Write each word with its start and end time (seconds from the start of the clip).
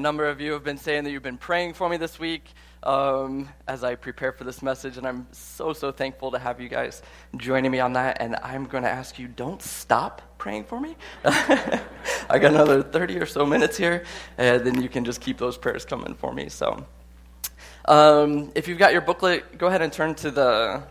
number 0.00 0.26
of 0.26 0.40
you 0.40 0.52
have 0.52 0.64
been 0.64 0.78
saying 0.78 1.04
that 1.04 1.10
you've 1.10 1.22
been 1.22 1.38
praying 1.38 1.74
for 1.74 1.88
me 1.88 1.96
this 1.96 2.18
week 2.18 2.52
um, 2.82 3.48
as 3.68 3.84
I 3.84 3.94
prepare 3.94 4.32
for 4.32 4.44
this 4.44 4.62
message, 4.62 4.96
and 4.96 5.06
I'm 5.06 5.26
so, 5.32 5.72
so 5.72 5.92
thankful 5.92 6.30
to 6.30 6.38
have 6.38 6.60
you 6.60 6.68
guys 6.68 7.02
joining 7.36 7.70
me 7.70 7.80
on 7.80 7.92
that. 7.92 8.18
And 8.20 8.36
I'm 8.42 8.64
going 8.64 8.84
to 8.84 8.90
ask 8.90 9.18
you 9.18 9.28
don't 9.28 9.60
stop 9.60 10.22
praying 10.38 10.64
for 10.64 10.80
me. 10.80 10.96
I 11.24 12.38
got 12.38 12.52
another 12.52 12.82
30 12.82 13.18
or 13.18 13.26
so 13.26 13.44
minutes 13.44 13.76
here, 13.76 14.04
and 14.38 14.66
then 14.66 14.80
you 14.80 14.88
can 14.88 15.04
just 15.04 15.20
keep 15.20 15.38
those 15.38 15.58
prayers 15.58 15.84
coming 15.84 16.14
for 16.14 16.32
me. 16.32 16.48
So, 16.48 16.86
um, 17.84 18.50
if 18.54 18.66
you've 18.66 18.78
got 18.78 18.92
your 18.92 19.02
booklet, 19.02 19.58
go 19.58 19.66
ahead 19.66 19.82
and 19.82 19.92
turn 19.92 20.14
to 20.16 20.30
the 20.30 20.82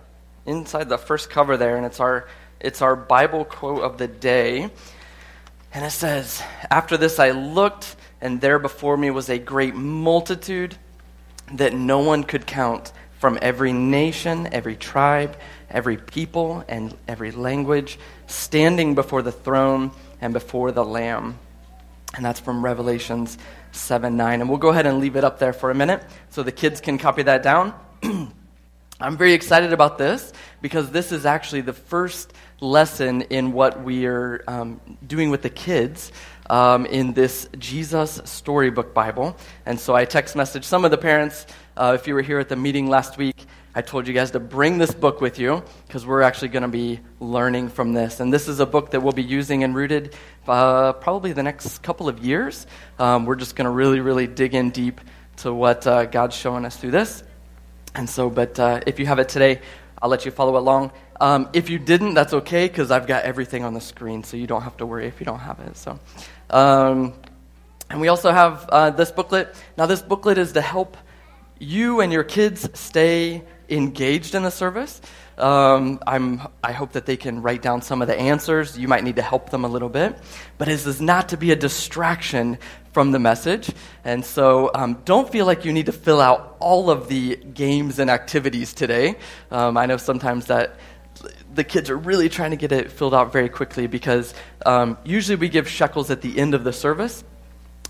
inside 0.45 0.89
the 0.89 0.97
first 0.97 1.29
cover 1.29 1.57
there, 1.57 1.75
and 1.75 1.85
it's 1.85 1.99
our 1.99 2.27
it's 2.59 2.81
our 2.81 2.95
Bible 2.95 3.45
quote 3.45 3.81
of 3.81 3.97
the 3.97 4.07
day. 4.07 4.69
And 5.71 5.85
it 5.85 5.91
says, 5.91 6.41
After 6.69 6.97
this 6.97 7.19
I 7.19 7.31
looked, 7.31 7.95
and 8.21 8.41
there 8.41 8.59
before 8.59 8.97
me 8.97 9.11
was 9.11 9.29
a 9.29 9.39
great 9.39 9.75
multitude 9.75 10.75
that 11.53 11.73
no 11.73 11.99
one 11.99 12.23
could 12.23 12.45
count 12.45 12.91
from 13.19 13.37
every 13.41 13.73
nation, 13.73 14.47
every 14.51 14.75
tribe, 14.75 15.35
every 15.69 15.97
people, 15.97 16.63
and 16.67 16.95
every 17.07 17.31
language, 17.31 17.99
standing 18.27 18.95
before 18.95 19.21
the 19.21 19.31
throne 19.31 19.91
and 20.21 20.33
before 20.33 20.71
the 20.71 20.83
Lamb. 20.85 21.37
And 22.15 22.25
that's 22.25 22.39
from 22.39 22.63
Revelations 22.63 23.37
7 23.71 24.15
9. 24.15 24.41
And 24.41 24.49
we'll 24.49 24.57
go 24.57 24.69
ahead 24.69 24.85
and 24.85 24.99
leave 24.99 25.15
it 25.15 25.23
up 25.23 25.39
there 25.39 25.53
for 25.53 25.69
a 25.69 25.75
minute 25.75 26.03
so 26.29 26.43
the 26.43 26.51
kids 26.51 26.81
can 26.81 26.97
copy 26.97 27.23
that 27.23 27.43
down. 27.43 27.73
I'm 29.01 29.15
very 29.15 29.33
excited 29.33 29.71
about 29.71 29.97
this 29.97 30.33
because 30.61 30.91
this 30.91 31.11
is 31.11 31.25
actually 31.25 31.61
the 31.61 31.73
first 31.73 32.33
lesson 32.59 33.21
in 33.23 33.53
what 33.53 33.81
we 33.81 34.05
are 34.05 34.43
um, 34.47 34.81
doing 35.05 35.29
with 35.29 35.41
the 35.41 35.49
kids 35.49 36.11
um, 36.49 36.85
in 36.85 37.13
this 37.13 37.47
Jesus 37.57 38.21
Storybook 38.25 38.93
Bible. 38.93 39.37
And 39.65 39.79
so 39.79 39.95
I 39.95 40.05
text 40.05 40.35
messaged 40.35 40.63
some 40.63 40.85
of 40.85 40.91
the 40.91 40.97
parents. 40.97 41.45
Uh, 41.77 41.97
if 41.99 42.07
you 42.07 42.13
were 42.13 42.21
here 42.21 42.39
at 42.39 42.49
the 42.49 42.55
meeting 42.55 42.89
last 42.89 43.17
week, 43.17 43.45
I 43.75 43.81
told 43.81 44.07
you 44.07 44.13
guys 44.13 44.31
to 44.31 44.39
bring 44.39 44.77
this 44.77 44.93
book 44.93 45.21
with 45.21 45.37
you 45.37 45.63
because 45.87 46.05
we're 46.05 46.23
actually 46.23 46.49
going 46.49 46.63
to 46.63 46.67
be 46.67 46.99
learning 47.19 47.69
from 47.69 47.93
this. 47.93 48.19
And 48.19 48.33
this 48.33 48.47
is 48.47 48.59
a 48.59 48.65
book 48.65 48.91
that 48.91 49.01
we'll 49.01 49.13
be 49.13 49.23
using 49.23 49.63
and 49.63 49.75
rooted 49.75 50.15
uh, 50.47 50.93
probably 50.93 51.33
the 51.33 51.43
next 51.43 51.83
couple 51.83 52.09
of 52.09 52.25
years. 52.25 52.65
Um, 52.97 53.25
we're 53.25 53.35
just 53.35 53.55
going 53.55 53.65
to 53.65 53.71
really, 53.71 53.99
really 53.99 54.25
dig 54.27 54.55
in 54.55 54.71
deep 54.71 54.99
to 55.37 55.53
what 55.53 55.85
uh, 55.85 56.05
God's 56.05 56.35
showing 56.35 56.65
us 56.65 56.75
through 56.75 56.91
this. 56.91 57.23
And 57.95 58.09
so, 58.09 58.29
but 58.29 58.59
uh, 58.59 58.81
if 58.87 58.99
you 58.99 59.05
have 59.05 59.19
it 59.19 59.29
today, 59.29 59.61
I'll 60.01 60.09
let 60.09 60.25
you 60.25 60.31
follow 60.31 60.57
along. 60.57 60.91
Um, 61.21 61.49
if 61.53 61.69
you 61.69 61.79
didn't, 61.79 62.13
that's 62.13 62.33
okay 62.33 62.67
because 62.67 62.91
I've 62.91 63.07
got 63.07 63.23
everything 63.23 63.63
on 63.63 63.73
the 63.73 63.81
screen, 63.81 64.23
so 64.23 64.37
you 64.37 64.47
don't 64.47 64.61
have 64.61 64.77
to 64.77 64.85
worry 64.85 65.07
if 65.07 65.19
you 65.19 65.25
don't 65.25 65.39
have 65.39 65.59
it. 65.59 65.75
So, 65.75 65.99
um, 66.49 67.13
and 67.89 67.99
we 67.99 68.07
also 68.07 68.31
have 68.31 68.69
uh, 68.69 68.89
this 68.91 69.11
booklet. 69.11 69.55
Now, 69.77 69.85
this 69.85 70.01
booklet 70.01 70.37
is 70.37 70.53
to 70.53 70.61
help 70.61 70.97
you 71.59 72.01
and 72.01 72.11
your 72.13 72.23
kids 72.23 72.69
stay 72.79 73.43
engaged 73.67 74.35
in 74.35 74.43
the 74.43 74.51
service. 74.51 75.01
Um, 75.37 75.99
I'm, 76.05 76.41
I 76.63 76.73
hope 76.73 76.93
that 76.93 77.05
they 77.05 77.15
can 77.15 77.41
write 77.41 77.61
down 77.61 77.81
some 77.81 78.01
of 78.01 78.07
the 78.07 78.19
answers. 78.19 78.77
You 78.77 78.87
might 78.87 79.03
need 79.03 79.15
to 79.15 79.21
help 79.21 79.49
them 79.49 79.63
a 79.63 79.67
little 79.67 79.89
bit. 79.89 80.17
But 80.57 80.67
this 80.67 80.85
is 80.85 81.01
not 81.01 81.29
to 81.29 81.37
be 81.37 81.51
a 81.51 81.55
distraction 81.55 82.57
from 82.91 83.11
the 83.11 83.19
message. 83.19 83.71
And 84.03 84.25
so 84.25 84.71
um, 84.73 85.01
don't 85.05 85.31
feel 85.31 85.45
like 85.45 85.63
you 85.63 85.71
need 85.71 85.85
to 85.85 85.91
fill 85.91 86.19
out 86.19 86.57
all 86.59 86.89
of 86.89 87.07
the 87.07 87.37
games 87.37 87.99
and 87.99 88.09
activities 88.09 88.73
today. 88.73 89.15
Um, 89.51 89.77
I 89.77 89.85
know 89.85 89.97
sometimes 89.97 90.47
that 90.47 90.75
the 91.53 91.63
kids 91.63 91.89
are 91.89 91.97
really 91.97 92.29
trying 92.29 92.51
to 92.51 92.57
get 92.57 92.71
it 92.71 92.91
filled 92.91 93.13
out 93.13 93.31
very 93.33 93.49
quickly 93.49 93.87
because 93.87 94.33
um, 94.65 94.97
usually 95.03 95.35
we 95.35 95.49
give 95.49 95.67
shekels 95.67 96.11
at 96.11 96.21
the 96.21 96.37
end 96.37 96.53
of 96.53 96.63
the 96.63 96.73
service. 96.73 97.23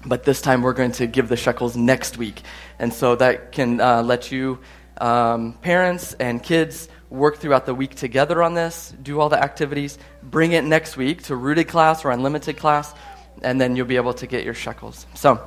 But 0.05 0.23
this 0.23 0.41
time 0.41 0.61
we're 0.61 0.73
going 0.73 0.93
to 0.93 1.07
give 1.07 1.27
the 1.27 1.35
shekels 1.35 1.75
next 1.75 2.17
week. 2.17 2.41
And 2.79 2.93
so 2.93 3.15
that 3.15 3.51
can 3.51 3.81
uh, 3.81 4.01
let 4.01 4.31
you, 4.31 4.59
um, 5.01 5.53
parents 5.61 6.13
and 6.13 6.41
kids, 6.41 6.87
work 7.09 7.37
throughout 7.37 7.65
the 7.65 7.73
week 7.73 7.95
together 7.95 8.41
on 8.43 8.53
this, 8.53 8.93
do 9.01 9.19
all 9.19 9.29
the 9.29 9.41
activities, 9.41 9.97
bring 10.23 10.51
it 10.53 10.63
next 10.63 10.95
week 10.95 11.23
to 11.23 11.35
rooted 11.35 11.67
class 11.67 12.05
or 12.05 12.11
unlimited 12.11 12.55
class, 12.57 12.93
and 13.41 13.59
then 13.59 13.75
you'll 13.75 13.87
be 13.87 13.95
able 13.95 14.13
to 14.13 14.27
get 14.27 14.45
your 14.45 14.53
shekels. 14.53 15.05
So, 15.15 15.43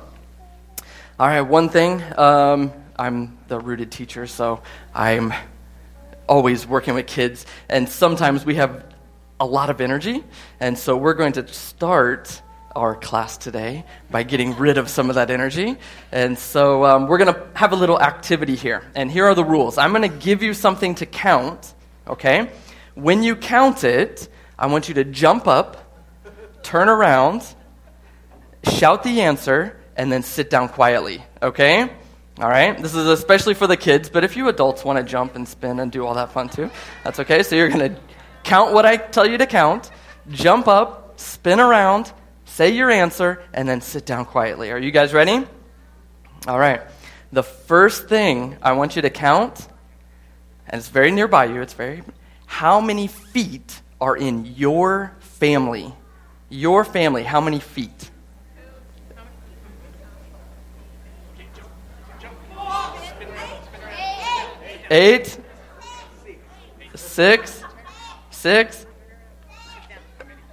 all 1.19 1.27
right, 1.27 1.41
one 1.41 1.69
thing 1.69 2.03
um, 2.17 2.73
I'm 2.97 3.37
the 3.47 3.59
rooted 3.59 3.91
teacher, 3.91 4.27
so 4.27 4.61
I'm 4.93 5.33
always 6.27 6.65
working 6.67 6.95
with 6.95 7.07
kids, 7.07 7.45
and 7.69 7.87
sometimes 7.87 8.45
we 8.45 8.55
have 8.55 8.85
a 9.39 9.45
lot 9.45 9.69
of 9.69 9.81
energy, 9.81 10.23
and 10.59 10.77
so 10.77 10.95
we're 10.95 11.13
going 11.13 11.33
to 11.33 11.47
start 11.47 12.41
our 12.75 12.95
class 12.95 13.37
today 13.37 13.85
by 14.09 14.23
getting 14.23 14.55
rid 14.57 14.77
of 14.77 14.89
some 14.89 15.09
of 15.09 15.15
that 15.15 15.29
energy. 15.29 15.77
And 16.11 16.37
so 16.37 16.85
um, 16.85 17.07
we're 17.07 17.19
going 17.19 17.33
to 17.33 17.47
have 17.53 17.71
a 17.71 17.75
little 17.75 18.01
activity 18.01 18.55
here. 18.55 18.83
And 18.95 19.11
here 19.11 19.25
are 19.25 19.35
the 19.35 19.43
rules 19.43 19.77
I'm 19.77 19.91
going 19.91 20.09
to 20.09 20.17
give 20.17 20.41
you 20.41 20.53
something 20.53 20.95
to 20.95 21.05
count, 21.05 21.73
okay? 22.07 22.49
When 22.95 23.23
you 23.23 23.35
count 23.35 23.83
it, 23.83 24.27
I 24.57 24.67
want 24.67 24.87
you 24.87 24.95
to 24.95 25.03
jump 25.03 25.47
up, 25.47 25.77
turn 26.63 26.89
around, 26.89 27.45
shout 28.63 29.03
the 29.03 29.21
answer, 29.21 29.79
and 29.95 30.11
then 30.11 30.23
sit 30.23 30.49
down 30.49 30.69
quietly, 30.69 31.23
okay? 31.41 31.91
All 32.39 32.49
right? 32.49 32.77
This 32.81 32.95
is 32.95 33.07
especially 33.07 33.53
for 33.53 33.67
the 33.67 33.77
kids, 33.77 34.09
but 34.09 34.23
if 34.23 34.35
you 34.35 34.47
adults 34.49 34.83
want 34.83 34.97
to 34.97 35.03
jump 35.03 35.35
and 35.35 35.47
spin 35.47 35.79
and 35.79 35.91
do 35.91 36.05
all 36.05 36.15
that 36.15 36.31
fun 36.31 36.49
too, 36.49 36.69
that's 37.03 37.19
okay. 37.19 37.43
So 37.43 37.55
you're 37.55 37.69
going 37.69 37.93
to 37.93 38.01
count 38.43 38.73
what 38.73 38.85
I 38.85 38.97
tell 38.97 39.27
you 39.27 39.37
to 39.37 39.45
count, 39.45 39.91
jump 40.29 40.67
up, 40.67 41.19
spin 41.19 41.59
around, 41.59 42.11
say 42.45 42.71
your 42.71 42.89
answer, 42.89 43.43
and 43.53 43.67
then 43.67 43.81
sit 43.81 44.05
down 44.05 44.25
quietly. 44.25 44.71
Are 44.71 44.79
you 44.79 44.91
guys 44.91 45.13
ready? 45.13 45.45
All 46.47 46.59
right. 46.59 46.81
The 47.31 47.43
first 47.43 48.09
thing 48.09 48.57
I 48.61 48.73
want 48.73 48.95
you 48.95 49.01
to 49.03 49.09
count, 49.09 49.67
and 50.67 50.79
it's 50.79 50.89
very 50.89 51.11
nearby 51.11 51.45
you, 51.45 51.61
it's 51.61 51.73
very, 51.73 52.03
how 52.45 52.81
many 52.81 53.07
feet 53.07 53.81
are 54.01 54.15
in 54.15 54.45
your 54.45 55.15
family? 55.19 55.93
Your 56.49 56.83
family, 56.83 57.23
how 57.23 57.41
many 57.41 57.59
feet? 57.59 58.11
Eight? 64.93 65.39
Six? 66.93 67.63
Six? 68.29 68.85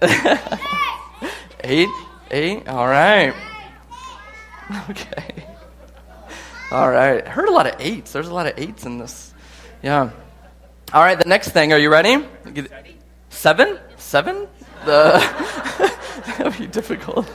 Eight? 1.62 1.88
Eight? 2.30 2.66
All 2.68 2.86
right. 2.86 3.34
Okay. 4.88 5.44
All 6.70 6.88
right. 6.88 7.26
Heard 7.26 7.48
a 7.48 7.50
lot 7.50 7.66
of 7.66 7.74
eights. 7.80 8.12
There's 8.12 8.28
a 8.28 8.32
lot 8.32 8.46
of 8.46 8.52
eights 8.56 8.86
in 8.86 8.98
this. 8.98 9.34
Yeah. 9.82 10.10
All 10.92 11.02
right, 11.02 11.18
the 11.18 11.28
next 11.28 11.48
thing. 11.48 11.72
Are 11.72 11.78
you 11.78 11.90
ready? 11.90 12.24
Seven? 13.30 13.80
Seven? 13.96 14.46
The 14.84 15.12
that 16.38 16.40
would 16.44 16.56
be 16.56 16.68
difficult. 16.68 17.28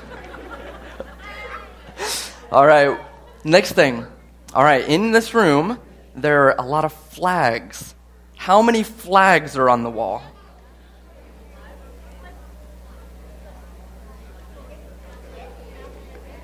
All 2.54 2.66
right. 2.66 2.98
Next 3.44 3.74
thing. 3.74 4.08
All 4.54 4.64
right, 4.64 4.88
in 4.88 5.12
this 5.12 5.34
room, 5.34 5.78
there 6.16 6.48
are 6.48 6.56
a 6.58 6.66
lot 6.66 6.86
of 6.86 6.94
flags. 6.94 7.96
How 8.36 8.62
many 8.62 8.84
flags 8.84 9.58
are 9.58 9.70
on 9.70 9.84
the 9.84 9.90
wall? 9.90 10.24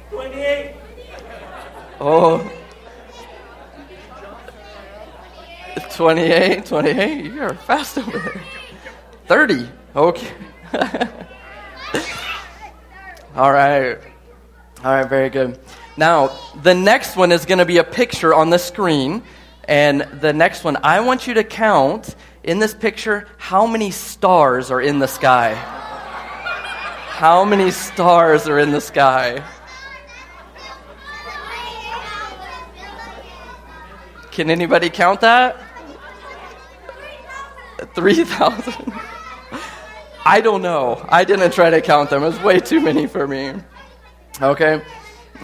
Twenty-eight. 0.09 0.75
Oh. 1.99 2.51
28, 5.91 6.65
28. 6.65 7.25
You're 7.25 7.53
fast 7.53 7.97
over 7.97 8.17
there. 8.17 8.41
30. 9.27 9.69
Okay. 9.95 10.31
All 13.35 13.51
right. 13.51 13.97
All 14.83 14.95
right, 14.95 15.07
very 15.07 15.29
good. 15.29 15.59
Now, 15.97 16.37
the 16.63 16.73
next 16.73 17.15
one 17.15 17.31
is 17.31 17.45
going 17.45 17.59
to 17.59 17.65
be 17.65 17.77
a 17.77 17.83
picture 17.83 18.33
on 18.33 18.49
the 18.49 18.57
screen. 18.57 19.21
And 19.65 20.01
the 20.01 20.33
next 20.33 20.63
one, 20.63 20.77
I 20.83 21.01
want 21.01 21.27
you 21.27 21.35
to 21.35 21.43
count 21.43 22.15
in 22.43 22.59
this 22.59 22.73
picture 22.73 23.27
how 23.37 23.67
many 23.67 23.91
stars 23.91 24.71
are 24.71 24.81
in 24.81 24.99
the 24.99 25.07
sky. 25.07 25.53
How 25.53 27.45
many 27.45 27.71
stars 27.71 28.47
are 28.47 28.57
in 28.57 28.71
the 28.71 28.81
sky? 28.81 29.43
Can 34.31 34.49
anybody 34.49 34.89
count 34.89 35.21
that? 35.21 35.61
3,000? 37.93 38.93
I 40.25 40.41
don't 40.41 40.61
know. 40.61 41.05
I 41.09 41.23
didn't 41.23 41.51
try 41.51 41.69
to 41.69 41.81
count 41.81 42.09
them. 42.09 42.23
It 42.23 42.27
was 42.27 42.39
way 42.41 42.59
too 42.59 42.79
many 42.79 43.07
for 43.07 43.27
me. 43.27 43.53
Okay? 44.41 44.81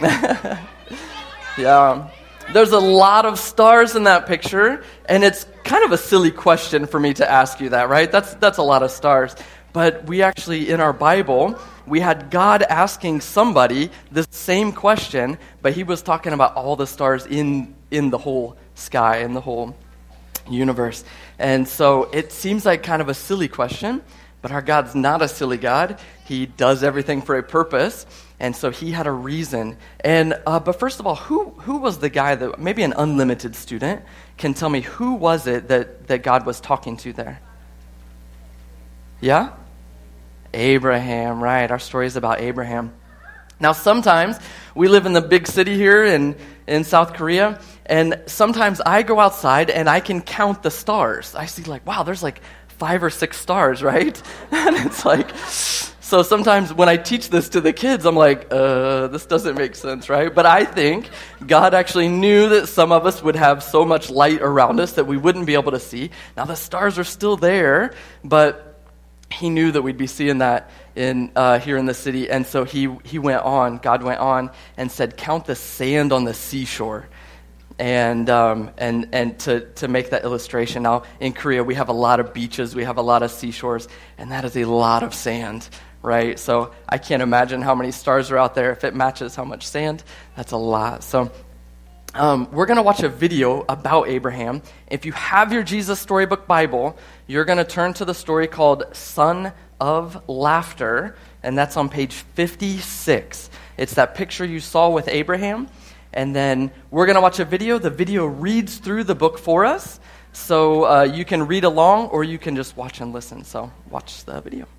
yeah. 1.58 2.10
There's 2.50 2.72
a 2.72 2.80
lot 2.80 3.26
of 3.26 3.38
stars 3.38 3.94
in 3.94 4.04
that 4.04 4.26
picture, 4.26 4.82
and 5.06 5.22
it's 5.22 5.44
kind 5.64 5.84
of 5.84 5.92
a 5.92 5.98
silly 5.98 6.30
question 6.30 6.86
for 6.86 6.98
me 6.98 7.12
to 7.14 7.30
ask 7.30 7.60
you 7.60 7.68
that, 7.70 7.90
right? 7.90 8.10
That's, 8.10 8.32
that's 8.34 8.56
a 8.56 8.62
lot 8.62 8.82
of 8.82 8.90
stars. 8.90 9.36
But 9.74 10.06
we 10.06 10.22
actually, 10.22 10.70
in 10.70 10.80
our 10.80 10.94
Bible, 10.94 11.60
we 11.86 12.00
had 12.00 12.30
God 12.30 12.62
asking 12.62 13.20
somebody 13.20 13.90
the 14.10 14.26
same 14.30 14.72
question, 14.72 15.36
but 15.60 15.74
he 15.74 15.84
was 15.84 16.00
talking 16.00 16.32
about 16.32 16.54
all 16.54 16.74
the 16.74 16.86
stars 16.86 17.26
in, 17.26 17.74
in 17.90 18.08
the 18.08 18.18
whole 18.18 18.56
sky, 18.74 19.18
in 19.18 19.34
the 19.34 19.42
whole 19.42 19.76
universe. 20.48 21.04
And 21.38 21.68
so 21.68 22.04
it 22.04 22.32
seems 22.32 22.64
like 22.64 22.82
kind 22.82 23.02
of 23.02 23.10
a 23.10 23.14
silly 23.14 23.48
question, 23.48 24.02
but 24.40 24.52
our 24.52 24.62
God's 24.62 24.94
not 24.94 25.20
a 25.20 25.28
silly 25.28 25.58
God. 25.58 26.00
He 26.24 26.46
does 26.46 26.82
everything 26.82 27.20
for 27.20 27.36
a 27.36 27.42
purpose. 27.42 28.06
And 28.40 28.54
so 28.54 28.70
he 28.70 28.92
had 28.92 29.06
a 29.06 29.12
reason. 29.12 29.76
And 30.00 30.40
uh, 30.46 30.60
but 30.60 30.78
first 30.78 31.00
of 31.00 31.06
all, 31.06 31.16
who 31.16 31.50
who 31.60 31.78
was 31.78 31.98
the 31.98 32.08
guy 32.08 32.34
that 32.34 32.58
maybe 32.58 32.82
an 32.82 32.94
unlimited 32.96 33.56
student 33.56 34.02
can 34.36 34.54
tell 34.54 34.70
me 34.70 34.80
who 34.80 35.14
was 35.14 35.46
it 35.46 35.68
that, 35.68 36.06
that 36.06 36.22
God 36.22 36.46
was 36.46 36.60
talking 36.60 36.96
to 36.98 37.12
there? 37.12 37.40
Yeah? 39.20 39.52
Abraham, 40.54 41.42
right. 41.42 41.70
Our 41.70 41.78
story 41.78 42.06
is 42.06 42.16
about 42.16 42.40
Abraham. 42.40 42.92
Now 43.60 43.72
sometimes 43.72 44.38
we 44.74 44.86
live 44.86 45.06
in 45.06 45.12
the 45.12 45.20
big 45.20 45.48
city 45.48 45.74
here 45.74 46.04
in, 46.04 46.36
in 46.68 46.84
South 46.84 47.14
Korea, 47.14 47.60
and 47.86 48.22
sometimes 48.26 48.80
I 48.80 49.02
go 49.02 49.18
outside 49.18 49.70
and 49.70 49.88
I 49.88 49.98
can 49.98 50.22
count 50.22 50.62
the 50.62 50.70
stars. 50.70 51.34
I 51.34 51.46
see 51.46 51.64
like, 51.64 51.84
wow, 51.84 52.04
there's 52.04 52.22
like 52.22 52.40
five 52.68 53.02
or 53.02 53.10
six 53.10 53.36
stars, 53.36 53.82
right? 53.82 54.22
and 54.52 54.76
it's 54.86 55.04
like 55.04 55.34
so 56.08 56.22
sometimes 56.22 56.72
when 56.72 56.88
I 56.88 56.96
teach 56.96 57.28
this 57.28 57.50
to 57.50 57.60
the 57.60 57.74
kids, 57.74 58.06
I'm 58.06 58.16
like, 58.16 58.46
uh, 58.50 59.08
this 59.08 59.26
doesn't 59.26 59.56
make 59.56 59.74
sense, 59.74 60.08
right? 60.08 60.34
But 60.34 60.46
I 60.46 60.64
think 60.64 61.10
God 61.46 61.74
actually 61.74 62.08
knew 62.08 62.48
that 62.48 62.68
some 62.68 62.92
of 62.92 63.04
us 63.04 63.22
would 63.22 63.36
have 63.36 63.62
so 63.62 63.84
much 63.84 64.08
light 64.08 64.40
around 64.40 64.80
us 64.80 64.92
that 64.92 65.06
we 65.06 65.18
wouldn't 65.18 65.44
be 65.44 65.52
able 65.52 65.72
to 65.72 65.78
see. 65.78 66.10
Now 66.34 66.46
the 66.46 66.56
stars 66.56 66.98
are 66.98 67.04
still 67.04 67.36
there, 67.36 67.92
but 68.24 68.80
He 69.30 69.50
knew 69.50 69.70
that 69.70 69.82
we'd 69.82 69.98
be 69.98 70.06
seeing 70.06 70.38
that 70.38 70.70
in 70.96 71.30
uh, 71.36 71.58
here 71.58 71.76
in 71.76 71.84
the 71.84 71.92
city, 71.92 72.30
and 72.30 72.46
so 72.46 72.64
He 72.64 72.88
He 73.04 73.18
went 73.18 73.42
on. 73.42 73.76
God 73.76 74.02
went 74.02 74.20
on 74.20 74.50
and 74.78 74.90
said, 74.90 75.18
"Count 75.18 75.44
the 75.44 75.56
sand 75.56 76.14
on 76.14 76.24
the 76.24 76.32
seashore." 76.32 77.06
and 77.78 78.28
um, 78.28 78.70
and 78.76 79.10
and 79.12 79.38
to 79.40 79.60
to 79.74 79.88
make 79.88 80.10
that 80.10 80.24
illustration. 80.24 80.82
Now 80.82 81.02
in 81.20 81.32
Korea 81.32 81.62
we 81.62 81.74
have 81.74 81.90
a 81.90 81.92
lot 81.92 82.18
of 82.18 82.32
beaches, 82.32 82.74
we 82.74 82.84
have 82.84 82.96
a 82.96 83.02
lot 83.02 83.22
of 83.22 83.30
seashores, 83.30 83.86
and 84.16 84.32
that 84.32 84.44
is 84.46 84.56
a 84.56 84.64
lot 84.64 85.02
of 85.02 85.14
sand 85.14 85.68
right? 86.02 86.38
So 86.38 86.72
I 86.88 86.98
can't 86.98 87.22
imagine 87.22 87.62
how 87.62 87.74
many 87.74 87.90
stars 87.90 88.30
are 88.30 88.38
out 88.38 88.54
there. 88.54 88.72
If 88.72 88.84
it 88.84 88.94
matches 88.94 89.34
how 89.34 89.44
much 89.44 89.66
sand, 89.66 90.02
that's 90.36 90.52
a 90.52 90.56
lot. 90.56 91.02
So 91.02 91.30
um, 92.14 92.48
we're 92.50 92.66
going 92.66 92.76
to 92.76 92.82
watch 92.82 93.02
a 93.02 93.08
video 93.08 93.64
about 93.68 94.08
Abraham. 94.08 94.62
If 94.88 95.04
you 95.04 95.12
have 95.12 95.52
your 95.52 95.62
Jesus 95.62 96.00
Storybook 96.00 96.46
Bible, 96.46 96.96
you're 97.26 97.44
going 97.44 97.58
to 97.58 97.64
turn 97.64 97.92
to 97.94 98.04
the 98.04 98.14
story 98.14 98.46
called 98.46 98.84
Son 98.92 99.52
of 99.80 100.28
Laughter, 100.28 101.16
and 101.42 101.56
that's 101.56 101.76
on 101.76 101.88
page 101.88 102.14
56. 102.14 103.50
It's 103.76 103.94
that 103.94 104.14
picture 104.14 104.44
you 104.44 104.60
saw 104.60 104.88
with 104.88 105.08
Abraham. 105.08 105.68
And 106.12 106.34
then 106.34 106.70
we're 106.90 107.06
going 107.06 107.16
to 107.16 107.20
watch 107.20 107.38
a 107.38 107.44
video. 107.44 107.78
The 107.78 107.90
video 107.90 108.26
reads 108.26 108.78
through 108.78 109.04
the 109.04 109.14
book 109.14 109.38
for 109.38 109.64
us. 109.64 110.00
So 110.32 110.84
uh, 110.84 111.02
you 111.02 111.24
can 111.24 111.46
read 111.46 111.64
along 111.64 112.08
or 112.08 112.24
you 112.24 112.38
can 112.38 112.56
just 112.56 112.76
watch 112.76 113.00
and 113.00 113.12
listen. 113.12 113.44
So 113.44 113.70
watch 113.90 114.24
the 114.24 114.40
video. 114.40 114.77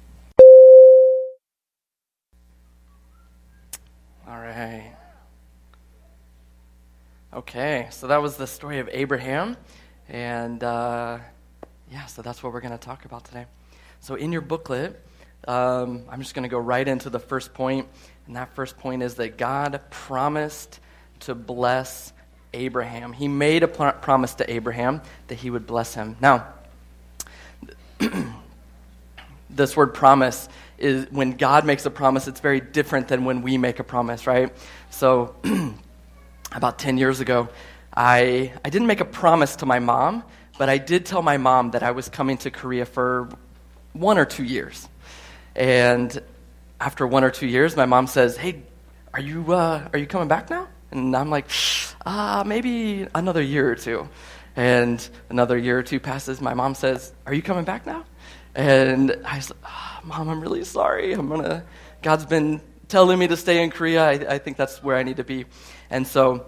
All 4.30 4.38
right. 4.38 4.96
Okay, 7.34 7.88
so 7.90 8.06
that 8.06 8.22
was 8.22 8.38
the 8.38 8.46
story 8.46 8.78
of 8.78 8.88
Abraham. 8.92 9.58
And 10.08 10.64
uh, 10.64 11.18
yeah, 11.92 12.06
so 12.06 12.22
that's 12.22 12.44
what 12.44 12.54
we're 12.54 12.62
going 12.62 12.78
to 12.78 12.78
talk 12.78 13.06
about 13.06 13.26
today. 13.26 13.48
So 14.02 14.14
in 14.14 14.31
your 14.31 14.42
booklet, 14.42 15.04
um, 15.48 16.04
I'm 16.08 16.20
just 16.20 16.36
going 16.36 16.44
to 16.44 16.50
go 16.50 16.60
right 16.60 16.88
into 16.88 17.10
the 17.10 17.18
first 17.18 17.56
point. 17.56 17.88
And 18.28 18.36
that 18.36 18.54
first 18.54 18.78
point 18.78 19.02
is 19.02 19.16
that 19.16 19.40
God 19.40 19.81
promised 19.90 20.80
to 21.22 21.34
bless 21.34 22.14
Abraham. 22.54 23.14
He 23.14 23.28
made 23.28 23.64
a 23.64 23.68
pl- 23.68 23.94
promise 23.94 24.36
to 24.36 24.54
Abraham 24.54 25.02
that 25.30 25.40
he 25.40 25.50
would 25.50 25.66
bless 25.66 25.96
him. 25.96 26.18
Now, 26.22 26.54
this 29.50 29.76
word 29.76 29.96
promise 29.96 30.48
is 30.80 31.08
when 31.12 31.31
God 31.31 31.66
makes 31.66 31.86
a 31.86 31.90
promise, 31.90 32.28
it's 32.28 32.40
very 32.40 32.60
different 32.60 33.08
than 33.08 33.26
when 33.26 33.42
we 33.42 33.58
make 33.58 33.80
a 33.80 33.84
promise, 33.84 34.28
right? 34.28 34.52
So, 34.90 35.36
about 36.52 36.80
10 36.80 36.98
years 36.98 37.20
ago, 37.20 37.50
I, 37.96 38.54
I 38.64 38.70
didn't 38.70 38.88
make 38.88 39.02
a 39.02 39.06
promise 39.06 39.58
to 39.58 39.66
my 39.66 39.80
mom, 39.80 40.24
but 40.58 40.70
I 40.70 40.78
did 40.78 41.06
tell 41.06 41.22
my 41.22 41.38
mom 41.38 41.72
that 41.72 41.84
I 41.84 41.92
was 41.92 42.10
coming 42.10 42.38
to 42.40 42.52
Korea 42.52 42.86
for 42.86 43.30
one 43.94 44.18
or 44.18 44.26
two 44.26 44.44
years. 44.44 44.88
And 45.56 46.22
after 46.80 47.06
one 47.06 47.24
or 47.24 47.30
two 47.30 47.48
years, 47.48 47.76
my 47.76 47.86
mom 47.86 48.08
says, 48.08 48.38
Hey, 48.38 48.64
are 49.14 49.20
you, 49.20 49.54
uh, 49.54 49.88
are 49.92 50.00
you 50.00 50.08
coming 50.08 50.28
back 50.28 50.50
now? 50.50 50.68
And 50.92 51.16
I'm 51.16 51.30
like, 51.30 51.50
uh, 52.06 52.44
maybe 52.46 53.08
another 53.14 53.42
year 53.42 53.72
or 53.72 53.76
two. 53.76 54.08
And 54.56 55.08
another 55.30 55.58
year 55.58 55.80
or 55.80 55.84
two 55.84 56.00
passes. 56.00 56.42
My 56.42 56.54
mom 56.54 56.76
says, 56.76 57.14
Are 57.26 57.34
you 57.34 57.42
coming 57.42 57.66
back 57.66 57.86
now? 57.86 58.06
And 58.56 59.16
I 59.25 59.40
said, 59.40 59.57
oh, 59.66 60.00
Mom, 60.04 60.30
I'm 60.30 60.42
really 60.42 60.63
sorry. 60.63 61.13
I'm 61.13 61.28
going 61.28 61.44
to, 61.44 61.63
God's 62.01 62.25
been 62.25 62.62
telling 62.88 63.19
me 63.19 63.28
to 63.28 63.38
stay 63.38 63.63
in 63.63 63.69
Korea. 63.69 64.04
I, 64.06 64.12
I 64.12 64.38
think 64.40 64.57
that's 64.57 64.84
where 64.84 64.98
I 64.98 65.04
need 65.04 65.18
to 65.18 65.24
be. 65.24 65.46
And 65.90 66.06
so 66.06 66.46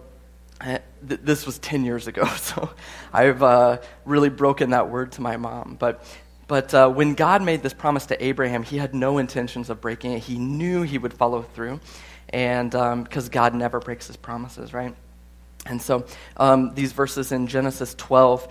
uh, 0.59 0.79
th- 1.07 1.21
this 1.23 1.45
was 1.45 1.59
10 1.59 1.85
years 1.85 2.07
ago. 2.07 2.23
So 2.37 2.69
I've 3.13 3.41
uh, 3.43 3.77
really 4.05 4.29
broken 4.29 4.71
that 4.71 4.89
word 4.89 5.13
to 5.13 5.21
my 5.21 5.37
mom. 5.37 5.77
But, 5.79 6.03
but 6.47 6.73
uh, 6.73 6.89
when 6.89 7.13
God 7.13 7.41
made 7.43 7.63
this 7.63 7.73
promise 7.73 8.07
to 8.07 8.23
Abraham, 8.23 8.63
he 8.63 8.77
had 8.77 8.93
no 8.93 9.17
intentions 9.17 9.69
of 9.69 9.79
breaking 9.79 10.13
it. 10.13 10.19
He 10.19 10.37
knew 10.37 10.81
he 10.81 10.97
would 10.97 11.13
follow 11.13 11.43
through. 11.43 11.79
And 12.29 12.71
because 12.71 13.25
um, 13.25 13.31
God 13.31 13.53
never 13.53 13.79
breaks 13.79 14.07
his 14.07 14.17
promises, 14.17 14.73
right? 14.73 14.95
And 15.65 15.81
so 15.81 16.05
um, 16.37 16.73
these 16.73 16.91
verses 16.91 17.31
in 17.31 17.47
Genesis 17.47 17.93
12 17.95 18.47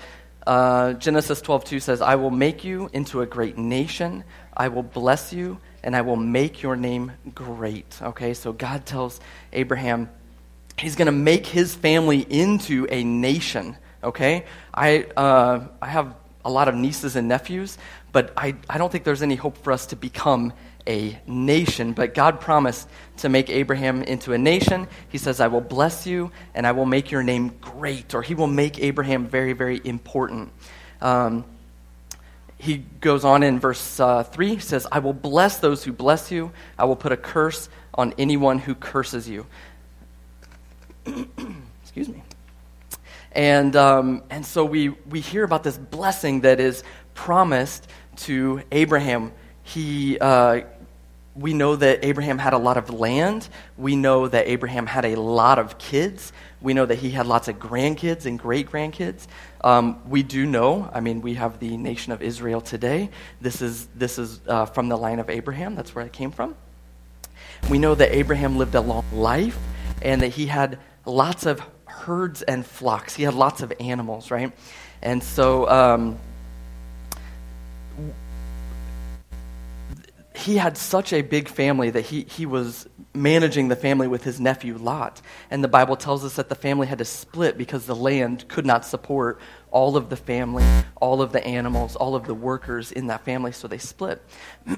uh, 0.47 0.95
Genesis 0.95 1.41
12:2 1.41 1.81
says, 1.81 2.01
"I 2.01 2.17
will 2.17 2.31
make 2.31 2.65
you 2.65 2.91
into 2.93 3.21
a 3.21 3.27
great 3.27 3.59
nation. 3.59 4.25
I 4.57 4.69
will 4.69 4.83
bless 4.83 5.33
you, 5.33 5.59
and 5.83 5.95
I 5.95 6.01
will 6.03 6.17
make 6.17 6.63
your 6.63 6.77
name 6.77 7.13
great." 7.35 7.99
Okay, 8.01 8.35
so 8.35 8.53
God 8.53 8.87
tells 8.87 9.21
Abraham 9.53 10.09
He's 10.81 10.97
going 10.97 11.07
to 11.07 11.13
make 11.13 11.47
his 11.47 11.75
family 11.75 12.21
into 12.21 12.87
a 12.91 13.05
nation. 13.05 13.77
Okay, 14.03 14.47
I 14.73 15.05
uh, 15.15 15.67
I 15.83 15.89
have 15.89 16.15
a 16.43 16.51
lot 16.51 16.69
of 16.69 16.75
nieces 16.75 17.17
and 17.17 17.29
nephews, 17.29 17.77
but 18.13 18.33
I, 18.35 18.57
I 18.69 18.79
don't 18.79 18.91
think 18.91 19.05
there's 19.05 19.21
any 19.21 19.35
hope 19.35 19.59
for 19.59 19.73
us 19.73 19.85
to 19.87 19.97
become 19.97 20.55
a 20.87 21.21
nation, 21.27 21.93
but 21.93 22.15
God 22.15 22.41
promised 22.41 22.89
to 23.19 23.29
make 23.29 23.51
Abraham 23.51 24.03
into 24.03 24.33
a 24.33 24.39
nation. 24.39 24.89
He 25.09 25.19
says, 25.19 25.41
I 25.41 25.47
will 25.49 25.61
bless 25.61 26.07
you 26.07 26.31
and 26.55 26.67
I 26.67 26.73
will 26.73 26.87
make 26.87 27.11
your 27.11 27.23
name 27.23 27.53
great, 27.61 28.15
or 28.15 28.23
he 28.23 28.35
will 28.35 28.47
make 28.47 28.81
Abraham 28.81 29.27
very, 29.27 29.53
very 29.53 29.81
important. 29.85 30.51
Um, 31.01 31.45
he 32.59 32.79
goes 33.01 33.25
on 33.25 33.43
in 33.43 33.59
verse 33.59 33.99
uh, 34.01 34.23
3, 34.23 34.55
he 34.55 34.61
says, 34.61 34.87
I 34.93 34.99
will 34.99 35.15
bless 35.15 35.59
those 35.59 35.85
who 35.85 35.93
bless 35.93 36.31
you, 36.31 36.53
I 36.79 36.85
will 36.85 36.97
put 36.97 37.13
a 37.13 37.17
curse 37.17 37.69
on 37.95 38.15
anyone 38.19 38.59
who 38.59 38.75
curses 38.75 39.29
you. 39.29 39.47
Excuse 41.83 42.09
me. 42.09 42.23
And, 43.33 43.77
um, 43.77 44.23
and 44.29 44.45
so 44.45 44.65
we, 44.65 44.89
we 44.89 45.21
hear 45.21 45.45
about 45.45 45.63
this 45.63 45.79
blessing 45.79 46.41
that 46.41 46.61
is 46.61 46.83
promised 47.15 47.87
to 48.17 48.63
Abraham 48.73 49.33
he, 49.75 50.19
uh, 50.19 50.63
we 51.37 51.55
know 51.55 51.77
that 51.77 52.05
Abraham 52.05 52.39
had 52.39 52.53
a 52.53 52.59
lot 52.59 52.77
of 52.77 52.91
land. 52.91 53.49
We 53.79 53.95
know 53.95 54.27
that 54.27 54.49
Abraham 54.49 54.87
had 54.87 55.05
a 55.05 55.21
lot 55.21 55.59
of 55.59 55.79
kids. 55.79 56.33
We 56.61 56.75
know 56.75 56.87
that 56.87 56.97
he 56.97 57.11
had 57.11 57.27
lots 57.27 57.49
of 57.49 57.59
grandkids 57.59 58.27
and 58.27 58.39
great 58.39 58.71
grandkids. 58.71 59.27
Um, 59.63 60.01
we 60.09 60.23
do 60.23 60.45
know, 60.45 60.91
I 60.93 61.01
mean, 61.01 61.23
we 61.23 61.35
have 61.35 61.61
the 61.61 61.77
nation 61.77 62.13
of 62.13 62.21
Israel 62.21 62.61
today. 62.61 63.11
This 63.41 63.63
is, 63.63 63.87
this 63.95 64.19
is 64.19 64.41
uh, 64.49 64.67
from 64.67 64.89
the 64.89 64.97
line 64.97 65.21
of 65.21 65.31
Abraham. 65.31 65.77
That's 65.77 65.95
where 65.95 66.05
it 66.05 66.13
came 66.13 66.33
from. 66.33 66.57
We 67.71 67.79
know 67.79 67.95
that 67.95 68.15
Abraham 68.15 68.59
lived 68.59 68.75
a 68.75 68.81
long 68.81 69.05
life 69.13 69.59
and 70.03 70.21
that 70.23 70.29
he 70.29 70.47
had 70.47 70.79
lots 71.07 71.47
of 71.47 71.63
herds 71.87 72.43
and 72.43 72.67
flocks. 72.67 73.15
He 73.15 73.23
had 73.23 73.35
lots 73.35 73.63
of 73.63 73.73
animals, 73.79 74.31
right? 74.31 74.53
And 75.01 75.23
so. 75.23 75.69
Um, 75.69 76.19
he 80.41 80.57
had 80.57 80.77
such 80.77 81.13
a 81.13 81.23
big 81.23 81.49
family 81.49 81.91
that 81.91 82.03
he, 82.03 82.23
he 82.23 82.47
was 82.47 82.89
managing 83.15 83.69
the 83.69 83.77
family 83.77 84.09
with 84.09 84.25
his 84.25 84.41
nephew 84.41 84.77
Lot. 84.79 85.21
And 85.51 85.63
the 85.63 85.69
Bible 85.69 85.97
tells 85.97 86.25
us 86.25 86.37
that 86.37 86.49
the 86.49 86.55
family 86.55 86.87
had 86.87 86.99
to 86.99 87.05
split 87.05 87.59
because 87.59 87.87
the 87.87 87.97
land 87.97 88.49
could 88.49 88.65
not 88.65 88.85
support 88.85 89.41
all 89.71 89.97
of 89.97 90.09
the 90.09 90.17
family, 90.17 90.65
all 91.01 91.23
of 91.23 91.33
the 91.33 91.45
animals, 91.45 91.97
all 91.97 92.15
of 92.15 92.27
the 92.27 92.35
workers 92.35 92.93
in 92.93 93.09
that 93.09 93.25
family, 93.25 93.53
so 93.53 93.69
they 93.69 93.79
split. 93.79 94.23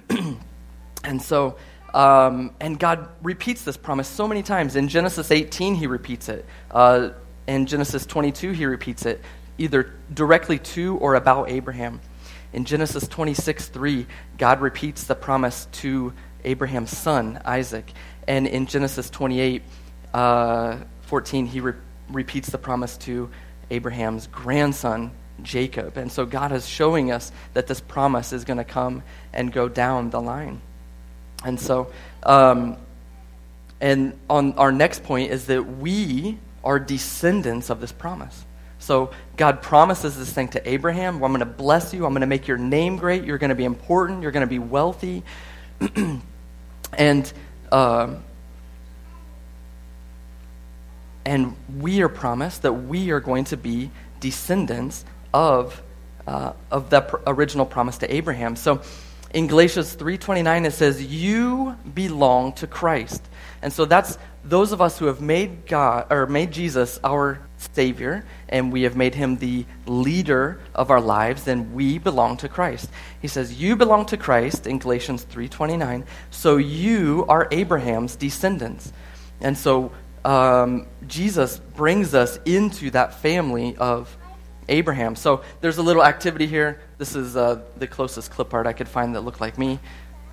and 1.04 1.22
so, 1.22 1.56
um, 1.94 2.54
and 2.60 2.78
God 2.78 3.08
repeats 3.22 3.62
this 3.62 3.76
promise 3.76 4.08
so 4.08 4.26
many 4.26 4.42
times. 4.42 4.76
In 4.76 4.88
Genesis 4.88 5.30
18, 5.30 5.74
he 5.74 5.86
repeats 5.86 6.28
it. 6.28 6.44
Uh, 6.70 7.10
in 7.46 7.66
Genesis 7.66 8.06
22, 8.06 8.52
he 8.52 8.66
repeats 8.66 9.04
it, 9.04 9.20
either 9.58 9.94
directly 10.12 10.58
to 10.58 10.96
or 10.98 11.14
about 11.14 11.50
Abraham. 11.50 12.00
In 12.52 12.64
Genesis 12.64 13.08
26 13.08 13.68
3, 13.68 14.06
God 14.38 14.60
repeats 14.60 15.04
the 15.04 15.14
promise 15.14 15.66
to 15.72 16.12
Abraham's 16.44 16.96
son, 16.96 17.40
Isaac. 17.44 17.90
And 18.28 18.46
in 18.46 18.66
Genesis 18.66 19.08
28 19.10 19.62
uh, 20.12 20.76
14, 21.02 21.46
he 21.46 21.60
re- 21.60 21.74
repeats 22.10 22.50
the 22.50 22.58
promise 22.58 22.96
to 22.98 23.30
Abraham's 23.70 24.26
grandson, 24.26 25.12
Jacob. 25.42 25.96
And 25.96 26.12
so 26.12 26.26
God 26.26 26.52
is 26.52 26.68
showing 26.68 27.10
us 27.10 27.32
that 27.54 27.66
this 27.66 27.80
promise 27.80 28.32
is 28.32 28.44
going 28.44 28.58
to 28.58 28.64
come 28.64 29.02
and 29.32 29.52
go 29.52 29.68
down 29.68 30.10
the 30.10 30.20
line. 30.20 30.60
And 31.44 31.58
so, 31.58 31.90
um, 32.22 32.76
and 33.80 34.18
on 34.30 34.52
our 34.54 34.70
next 34.70 35.02
point 35.02 35.32
is 35.32 35.46
that 35.46 35.78
we 35.78 36.38
are 36.62 36.78
descendants 36.78 37.70
of 37.70 37.80
this 37.80 37.92
promise. 37.92 38.44
So 38.82 39.12
God 39.36 39.62
promises 39.62 40.18
this 40.18 40.32
thing 40.32 40.48
to 40.48 40.68
Abraham 40.68 41.20
well, 41.20 41.26
I'm 41.26 41.32
going 41.32 41.38
to 41.38 41.46
bless 41.46 41.94
you. 41.94 42.04
I'm 42.04 42.12
going 42.12 42.22
to 42.22 42.26
make 42.26 42.48
your 42.48 42.58
name 42.58 42.96
great. 42.96 43.22
You're 43.24 43.38
going 43.38 43.50
to 43.50 43.54
be 43.54 43.64
important. 43.64 44.22
You're 44.22 44.32
going 44.32 44.46
to 44.46 44.50
be 44.50 44.58
wealthy. 44.58 45.22
and, 46.92 47.32
uh, 47.70 48.14
and 51.24 51.56
we 51.78 52.02
are 52.02 52.08
promised 52.08 52.62
that 52.62 52.72
we 52.72 53.12
are 53.12 53.20
going 53.20 53.44
to 53.44 53.56
be 53.56 53.92
descendants 54.18 55.04
of, 55.32 55.80
uh, 56.26 56.52
of 56.72 56.90
that 56.90 57.06
pr- 57.06 57.16
original 57.28 57.64
promise 57.64 57.98
to 57.98 58.12
Abraham. 58.12 58.56
So 58.56 58.82
in 59.32 59.46
Galatians 59.46 59.94
3:29 59.94 60.66
it 60.66 60.72
says 60.72 61.02
you 61.02 61.76
belong 61.94 62.52
to 62.54 62.66
Christ. 62.66 63.22
And 63.62 63.72
so 63.72 63.84
that's 63.84 64.18
those 64.44 64.72
of 64.72 64.80
us 64.80 64.98
who 64.98 65.06
have 65.06 65.20
made 65.20 65.66
God 65.66 66.06
or 66.10 66.26
made 66.26 66.50
Jesus 66.50 66.98
our 67.04 67.38
savior 67.56 68.24
and 68.48 68.72
we 68.72 68.82
have 68.82 68.96
made 68.96 69.14
him 69.14 69.36
the 69.36 69.64
leader 69.86 70.60
of 70.74 70.90
our 70.90 71.00
lives, 71.00 71.44
then 71.44 71.72
we 71.72 71.98
belong 71.98 72.36
to 72.38 72.48
Christ. 72.48 72.90
He 73.20 73.28
says 73.28 73.54
you 73.54 73.76
belong 73.76 74.06
to 74.06 74.16
Christ 74.16 74.66
in 74.66 74.78
Galatians 74.78 75.24
3:29, 75.30 76.04
so 76.30 76.56
you 76.56 77.24
are 77.28 77.48
Abraham's 77.50 78.16
descendants. 78.16 78.92
And 79.40 79.56
so 79.56 79.92
um, 80.24 80.86
Jesus 81.06 81.58
brings 81.58 82.14
us 82.14 82.38
into 82.44 82.90
that 82.90 83.14
family 83.14 83.76
of 83.76 84.16
Abraham. 84.68 85.16
So 85.16 85.42
there's 85.60 85.78
a 85.78 85.82
little 85.82 86.04
activity 86.04 86.46
here. 86.46 86.80
This 87.02 87.16
is 87.16 87.36
uh, 87.36 87.60
the 87.78 87.88
closest 87.88 88.30
clip 88.30 88.54
art 88.54 88.68
I 88.68 88.72
could 88.72 88.86
find 88.86 89.16
that 89.16 89.22
looked 89.22 89.40
like 89.40 89.58
me 89.58 89.80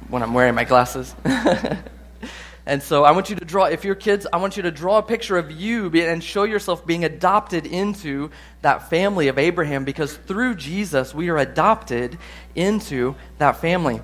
when 0.08 0.22
I'm 0.22 0.36
wearing 0.36 0.54
my 0.54 0.66
glasses. 0.66 1.16
and 2.68 2.84
so 2.84 3.04
I 3.04 3.10
want 3.10 3.32
you 3.32 3.36
to 3.38 3.44
draw, 3.44 3.66
if 3.66 3.84
you're 3.84 3.96
kids, 3.96 4.28
I 4.32 4.38
want 4.38 4.56
you 4.56 4.62
to 4.62 4.70
draw 4.70 5.00
a 5.00 5.02
picture 5.02 5.36
of 5.40 5.50
you 5.50 5.90
and 5.90 6.24
show 6.24 6.44
yourself 6.44 6.86
being 6.86 7.06
adopted 7.06 7.66
into 7.66 8.30
that 8.62 8.88
family 8.88 9.30
of 9.30 9.40
Abraham 9.40 9.84
because 9.84 10.16
through 10.16 10.58
Jesus 10.58 11.12
we 11.12 11.30
are 11.30 11.40
adopted 11.40 12.20
into 12.54 13.16
that 13.40 13.58
family. 13.58 14.00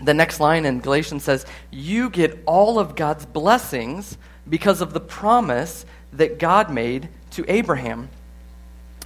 The 0.00 0.14
next 0.14 0.38
line 0.38 0.66
in 0.66 0.78
Galatians 0.78 1.24
says, 1.24 1.46
You 1.72 2.10
get 2.10 2.44
all 2.46 2.78
of 2.78 2.94
God's 2.94 3.26
blessings 3.26 4.18
because 4.48 4.80
of 4.82 4.92
the 4.92 5.00
promise 5.00 5.84
that 6.12 6.38
God 6.38 6.72
made 6.72 7.08
to 7.32 7.44
Abraham. 7.48 8.08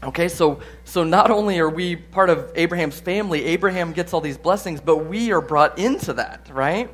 Okay, 0.04 0.28
so, 0.28 0.60
so 0.84 1.04
not 1.04 1.30
only 1.30 1.60
are 1.60 1.68
we 1.68 1.94
part 1.94 2.28
of 2.28 2.50
Abraham's 2.56 2.98
family, 2.98 3.44
Abraham 3.44 3.92
gets 3.92 4.12
all 4.12 4.20
these 4.20 4.36
blessings, 4.36 4.80
but 4.80 5.06
we 5.06 5.30
are 5.30 5.40
brought 5.40 5.78
into 5.78 6.14
that, 6.14 6.48
right? 6.52 6.90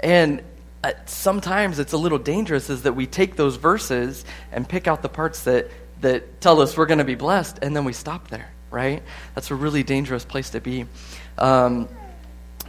And 0.00 0.42
uh, 0.82 0.92
sometimes 1.06 1.78
it's 1.78 1.92
a 1.92 1.96
little 1.96 2.18
dangerous 2.18 2.68
is 2.68 2.82
that 2.82 2.94
we 2.94 3.06
take 3.06 3.36
those 3.36 3.54
verses 3.54 4.24
and 4.50 4.68
pick 4.68 4.88
out 4.88 5.00
the 5.00 5.08
parts 5.08 5.44
that, 5.44 5.70
that 6.00 6.40
tell 6.40 6.60
us 6.60 6.76
we're 6.76 6.86
going 6.86 6.98
to 6.98 7.04
be 7.04 7.14
blessed, 7.14 7.60
and 7.62 7.76
then 7.76 7.84
we 7.84 7.92
stop 7.92 8.26
there, 8.28 8.50
right? 8.72 9.02
That's 9.36 9.52
a 9.52 9.54
really 9.54 9.84
dangerous 9.84 10.24
place 10.24 10.50
to 10.50 10.60
be. 10.60 10.86
Um, 11.38 11.88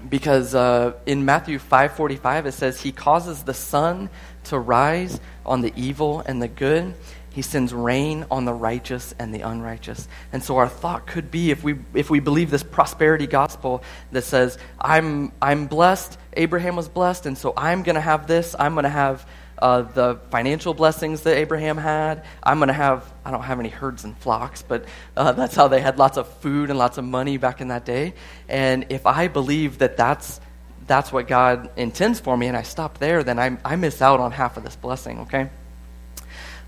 because 0.09 0.53
uh, 0.55 0.93
in 1.05 1.25
Matthew 1.25 1.59
5:45 1.59 2.47
it 2.47 2.51
says 2.53 2.81
he 2.81 2.91
causes 2.91 3.43
the 3.43 3.53
sun 3.53 4.09
to 4.45 4.57
rise 4.57 5.19
on 5.45 5.61
the 5.61 5.71
evil 5.75 6.21
and 6.25 6.41
the 6.41 6.47
good 6.47 6.95
he 7.31 7.41
sends 7.41 7.73
rain 7.73 8.25
on 8.29 8.45
the 8.45 8.53
righteous 8.53 9.15
and 9.17 9.33
the 9.33 9.41
unrighteous. 9.41 10.07
And 10.33 10.43
so 10.43 10.57
our 10.57 10.67
thought 10.67 11.07
could 11.07 11.31
be 11.31 11.49
if 11.49 11.63
we, 11.63 11.75
if 11.93 12.09
we 12.09 12.19
believe 12.19 12.51
this 12.51 12.63
prosperity 12.63 13.25
gospel 13.25 13.83
that 14.11 14.23
says, 14.23 14.57
I'm, 14.79 15.31
I'm 15.41 15.67
blessed, 15.67 16.17
Abraham 16.33 16.75
was 16.75 16.89
blessed, 16.89 17.25
and 17.25 17.37
so 17.37 17.53
I'm 17.55 17.83
going 17.83 17.95
to 17.95 18.01
have 18.01 18.27
this, 18.27 18.53
I'm 18.59 18.73
going 18.73 18.83
to 18.83 18.89
have 18.89 19.25
uh, 19.61 19.83
the 19.83 20.19
financial 20.29 20.73
blessings 20.73 21.21
that 21.21 21.37
Abraham 21.37 21.77
had. 21.77 22.25
I'm 22.43 22.57
going 22.57 22.67
to 22.67 22.73
have, 22.73 23.11
I 23.23 23.31
don't 23.31 23.43
have 23.43 23.59
any 23.59 23.69
herds 23.69 24.03
and 24.03 24.17
flocks, 24.17 24.61
but 24.61 24.85
uh, 25.15 25.31
that's 25.33 25.55
how 25.55 25.69
they 25.69 25.79
had 25.79 25.97
lots 25.97 26.17
of 26.17 26.27
food 26.39 26.69
and 26.69 26.77
lots 26.77 26.97
of 26.97 27.05
money 27.05 27.37
back 27.37 27.61
in 27.61 27.69
that 27.69 27.85
day. 27.85 28.13
And 28.49 28.87
if 28.89 29.05
I 29.05 29.29
believe 29.29 29.77
that 29.77 29.95
that's, 29.95 30.41
that's 30.85 31.13
what 31.13 31.29
God 31.29 31.69
intends 31.77 32.19
for 32.19 32.35
me 32.35 32.47
and 32.47 32.57
I 32.57 32.63
stop 32.63 32.97
there, 32.97 33.23
then 33.23 33.39
I, 33.39 33.57
I 33.63 33.77
miss 33.77 34.01
out 34.01 34.19
on 34.19 34.31
half 34.31 34.57
of 34.57 34.63
this 34.63 34.75
blessing, 34.75 35.19
okay? 35.21 35.49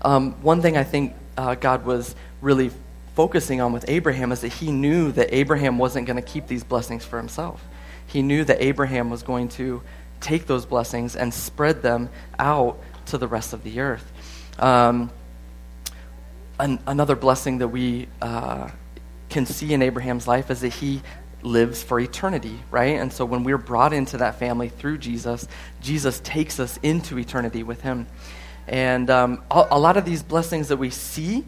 Um, 0.04 0.32
one 0.42 0.62
thing 0.62 0.76
I 0.76 0.84
think 0.84 1.14
uh, 1.36 1.54
God 1.56 1.84
was 1.84 2.14
really 2.40 2.70
focusing 3.14 3.60
on 3.60 3.72
with 3.72 3.84
Abraham 3.88 4.32
is 4.32 4.40
that 4.42 4.52
he 4.52 4.70
knew 4.70 5.10
that 5.12 5.34
Abraham 5.34 5.78
wasn't 5.78 6.06
going 6.06 6.16
to 6.16 6.22
keep 6.22 6.46
these 6.46 6.62
blessings 6.62 7.04
for 7.04 7.16
himself. 7.16 7.64
He 8.06 8.22
knew 8.22 8.44
that 8.44 8.62
Abraham 8.62 9.08
was 9.08 9.22
going 9.22 9.48
to 9.50 9.82
take 10.20 10.46
those 10.46 10.66
blessings 10.66 11.16
and 11.16 11.32
spread 11.32 11.82
them 11.82 12.10
out 12.38 12.78
to 13.06 13.18
the 13.18 13.28
rest 13.28 13.52
of 13.52 13.62
the 13.62 13.80
earth. 13.80 14.12
Um, 14.58 15.10
an, 16.58 16.80
another 16.86 17.16
blessing 17.16 17.58
that 17.58 17.68
we 17.68 18.08
uh, 18.20 18.70
can 19.28 19.46
see 19.46 19.72
in 19.72 19.82
Abraham's 19.82 20.28
life 20.28 20.50
is 20.50 20.60
that 20.60 20.72
he 20.74 21.02
lives 21.42 21.82
for 21.82 22.00
eternity, 22.00 22.58
right? 22.70 22.98
And 22.98 23.12
so 23.12 23.24
when 23.24 23.44
we're 23.44 23.58
brought 23.58 23.92
into 23.92 24.18
that 24.18 24.38
family 24.38 24.68
through 24.68 24.98
Jesus, 24.98 25.46
Jesus 25.82 26.20
takes 26.20 26.58
us 26.58 26.78
into 26.82 27.18
eternity 27.18 27.62
with 27.62 27.82
him. 27.82 28.06
And 28.66 29.10
um, 29.10 29.42
a, 29.50 29.66
a, 29.72 29.78
lot 29.78 29.96
of 29.96 30.04
these 30.04 30.22
blessings 30.22 30.68
that 30.68 30.76
we 30.76 30.90
see, 30.90 31.44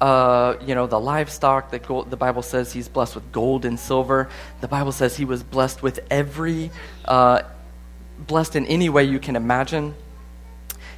uh, 0.00 0.54
you 0.64 0.74
know, 0.74 0.86
the 0.86 1.00
livestock, 1.00 1.70
the, 1.70 1.78
gold, 1.78 2.10
the 2.10 2.16
Bible 2.16 2.42
says 2.42 2.72
he's 2.72 2.88
blessed 2.88 3.16
with 3.16 3.32
gold 3.32 3.64
and 3.64 3.78
silver. 3.78 4.28
The 4.60 4.68
Bible 4.68 4.92
says 4.92 5.16
he 5.16 5.24
was 5.24 5.42
blessed 5.42 5.82
with 5.82 6.00
every, 6.10 6.70
uh, 7.04 7.42
blessed 8.26 8.56
in 8.56 8.66
any 8.66 8.88
way 8.88 9.04
you 9.04 9.18
can 9.18 9.36
imagine. 9.36 9.94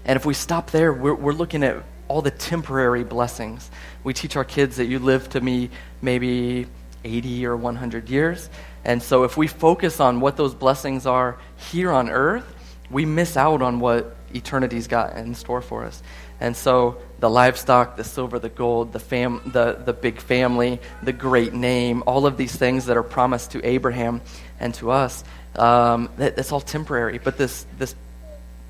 And 0.04 0.16
if 0.16 0.26
we 0.26 0.34
stop 0.34 0.70
there, 0.70 0.92
we're, 0.92 1.14
we're 1.14 1.32
looking 1.32 1.62
at 1.62 1.82
all 2.08 2.22
the 2.22 2.30
temporary 2.30 3.04
blessings. 3.04 3.70
We 4.04 4.12
teach 4.12 4.36
our 4.36 4.44
kids 4.44 4.76
that 4.76 4.86
you 4.86 4.98
live 4.98 5.30
to 5.30 5.40
me 5.40 5.70
maybe 6.02 6.66
80 7.04 7.46
or 7.46 7.56
100 7.56 8.10
years. 8.10 8.50
And 8.84 9.02
so 9.02 9.24
if 9.24 9.36
we 9.36 9.46
focus 9.46 10.00
on 10.00 10.20
what 10.20 10.36
those 10.36 10.54
blessings 10.54 11.06
are 11.06 11.38
here 11.56 11.92
on 11.92 12.10
earth, 12.10 12.44
we 12.90 13.06
miss 13.06 13.36
out 13.36 13.62
on 13.62 13.80
what 13.80 14.16
eternity's 14.34 14.86
got 14.86 15.16
in 15.16 15.34
store 15.34 15.62
for 15.62 15.84
us. 15.84 16.02
And 16.40 16.56
so 16.56 16.98
the 17.20 17.30
livestock, 17.30 17.96
the 17.96 18.04
silver, 18.04 18.38
the 18.38 18.48
gold, 18.48 18.92
the, 18.92 18.98
fam- 18.98 19.42
the, 19.46 19.74
the 19.84 19.92
big 19.92 20.20
family, 20.20 20.80
the 21.02 21.12
great 21.12 21.54
name, 21.54 22.02
all 22.06 22.26
of 22.26 22.36
these 22.36 22.54
things 22.54 22.86
that 22.86 22.96
are 22.96 23.02
promised 23.02 23.52
to 23.52 23.64
Abraham 23.64 24.20
and 24.58 24.74
to 24.74 24.90
us, 24.90 25.22
um, 25.56 26.08
that, 26.16 26.36
that's 26.36 26.50
all 26.50 26.60
temporary. 26.60 27.18
But 27.18 27.38
this, 27.38 27.66
this 27.78 27.94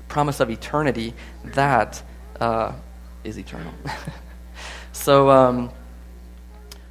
promise 0.07 0.39
of 0.39 0.49
eternity, 0.49 1.13
that 1.45 2.03
uh, 2.39 2.73
is 3.23 3.37
eternal. 3.37 3.73
so, 4.91 5.29
um, 5.29 5.71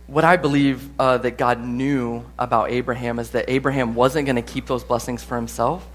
what 0.07 0.25
I 0.25 0.37
believe 0.37 0.91
uh, 0.99 1.19
that 1.19 1.39
God 1.39 1.65
knew 1.65 2.25
about 2.39 2.71
Abraham 2.71 3.19
is 3.19 3.31
that 3.31 3.47
Abraham 3.49 3.95
wasn't 3.95 4.27
going 4.27 4.37
to 4.37 4.43
keep 4.43 4.67
those 4.67 4.85
blessings 4.85 5.25
for 5.25 5.37
himself 5.37 5.89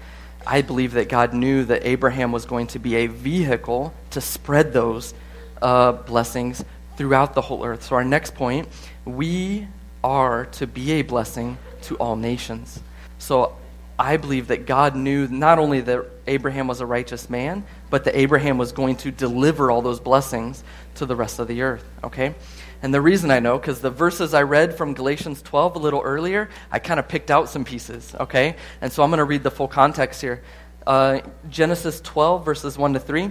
I 0.50 0.62
believe 0.62 0.92
that 0.94 1.10
God 1.10 1.34
knew 1.34 1.62
that 1.66 1.86
Abraham 1.86 2.32
was 2.32 2.46
going 2.46 2.68
to 2.68 2.78
be 2.78 2.96
a 2.96 3.06
vehicle 3.06 3.92
to 4.12 4.20
spread 4.22 4.72
those 4.72 5.12
uh, 5.60 5.92
blessings 5.92 6.64
throughout 6.96 7.34
the 7.34 7.42
whole 7.42 7.66
earth. 7.66 7.82
So, 7.82 7.96
our 7.96 8.04
next 8.04 8.34
point 8.34 8.66
we 9.04 9.68
are 10.02 10.46
to 10.46 10.66
be 10.66 10.92
a 10.92 11.02
blessing 11.02 11.58
to 11.82 11.96
all 11.96 12.16
nations. 12.16 12.80
So, 13.18 13.56
I 13.98 14.16
believe 14.16 14.46
that 14.46 14.64
God 14.64 14.96
knew 14.96 15.28
not 15.28 15.58
only 15.58 15.82
that 15.82 16.06
Abraham 16.26 16.66
was 16.66 16.80
a 16.80 16.86
righteous 16.86 17.28
man, 17.28 17.62
but 17.90 18.04
that 18.04 18.16
Abraham 18.16 18.56
was 18.56 18.72
going 18.72 18.96
to 18.96 19.10
deliver 19.10 19.70
all 19.70 19.82
those 19.82 20.00
blessings 20.00 20.64
to 20.94 21.04
the 21.04 21.14
rest 21.14 21.40
of 21.40 21.48
the 21.48 21.60
earth. 21.60 21.84
Okay? 22.02 22.34
And 22.82 22.94
the 22.94 23.00
reason 23.00 23.30
I 23.30 23.40
know, 23.40 23.58
because 23.58 23.80
the 23.80 23.90
verses 23.90 24.34
I 24.34 24.42
read 24.42 24.76
from 24.76 24.94
Galatians 24.94 25.42
12 25.42 25.76
a 25.76 25.78
little 25.78 26.00
earlier, 26.00 26.48
I 26.70 26.78
kind 26.78 27.00
of 27.00 27.08
picked 27.08 27.30
out 27.30 27.48
some 27.48 27.64
pieces, 27.64 28.14
okay? 28.20 28.56
And 28.80 28.92
so 28.92 29.02
I'm 29.02 29.10
going 29.10 29.18
to 29.18 29.24
read 29.24 29.42
the 29.42 29.50
full 29.50 29.68
context 29.68 30.20
here. 30.20 30.42
Uh, 30.86 31.20
Genesis 31.50 32.00
12, 32.00 32.44
verses 32.44 32.78
1 32.78 32.92
to 32.94 33.00
3. 33.00 33.30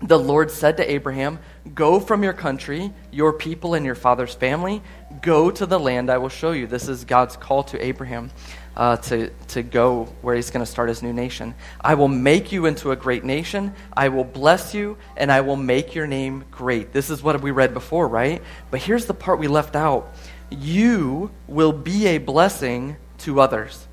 The 0.00 0.18
Lord 0.18 0.50
said 0.50 0.76
to 0.76 0.88
Abraham, 0.88 1.40
Go 1.74 1.98
from 1.98 2.22
your 2.22 2.32
country, 2.32 2.92
your 3.10 3.32
people, 3.32 3.74
and 3.74 3.84
your 3.84 3.96
father's 3.96 4.32
family. 4.32 4.80
Go 5.22 5.50
to 5.50 5.66
the 5.66 5.80
land 5.80 6.08
I 6.08 6.18
will 6.18 6.28
show 6.28 6.52
you. 6.52 6.68
This 6.68 6.88
is 6.88 7.04
God's 7.04 7.36
call 7.36 7.64
to 7.64 7.84
Abraham 7.84 8.30
uh, 8.78 8.96
to, 8.96 9.28
to 9.48 9.62
go 9.62 10.04
where 10.22 10.36
he's 10.36 10.50
going 10.50 10.64
to 10.64 10.70
start 10.70 10.88
his 10.88 11.02
new 11.02 11.12
nation. 11.12 11.54
I 11.80 11.94
will 11.94 12.08
make 12.08 12.52
you 12.52 12.66
into 12.66 12.92
a 12.92 12.96
great 12.96 13.24
nation. 13.24 13.74
I 13.92 14.08
will 14.08 14.24
bless 14.24 14.72
you, 14.72 14.96
and 15.16 15.32
I 15.32 15.40
will 15.40 15.56
make 15.56 15.96
your 15.96 16.06
name 16.06 16.44
great. 16.52 16.92
This 16.92 17.10
is 17.10 17.20
what 17.20 17.40
we 17.42 17.50
read 17.50 17.74
before, 17.74 18.06
right? 18.06 18.40
But 18.70 18.80
here's 18.80 19.06
the 19.06 19.14
part 19.14 19.40
we 19.40 19.48
left 19.48 19.74
out 19.76 20.14
you 20.50 21.30
will 21.46 21.72
be 21.72 22.06
a 22.06 22.18
blessing 22.18 22.96
to 23.18 23.40
others. 23.40 23.86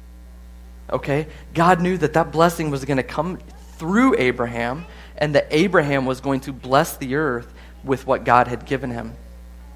Okay? 0.89 1.27
God 1.53 1.81
knew 1.81 1.97
that 1.97 2.13
that 2.13 2.31
blessing 2.31 2.71
was 2.71 2.85
going 2.85 2.97
to 2.97 3.03
come 3.03 3.39
through 3.73 4.15
Abraham 4.17 4.85
and 5.17 5.35
that 5.35 5.47
Abraham 5.51 6.05
was 6.05 6.21
going 6.21 6.39
to 6.41 6.53
bless 6.53 6.95
the 6.95 7.15
earth 7.15 7.51
with 7.83 8.07
what 8.07 8.23
God 8.23 8.47
had 8.47 8.65
given 8.65 8.89
him. 8.89 9.13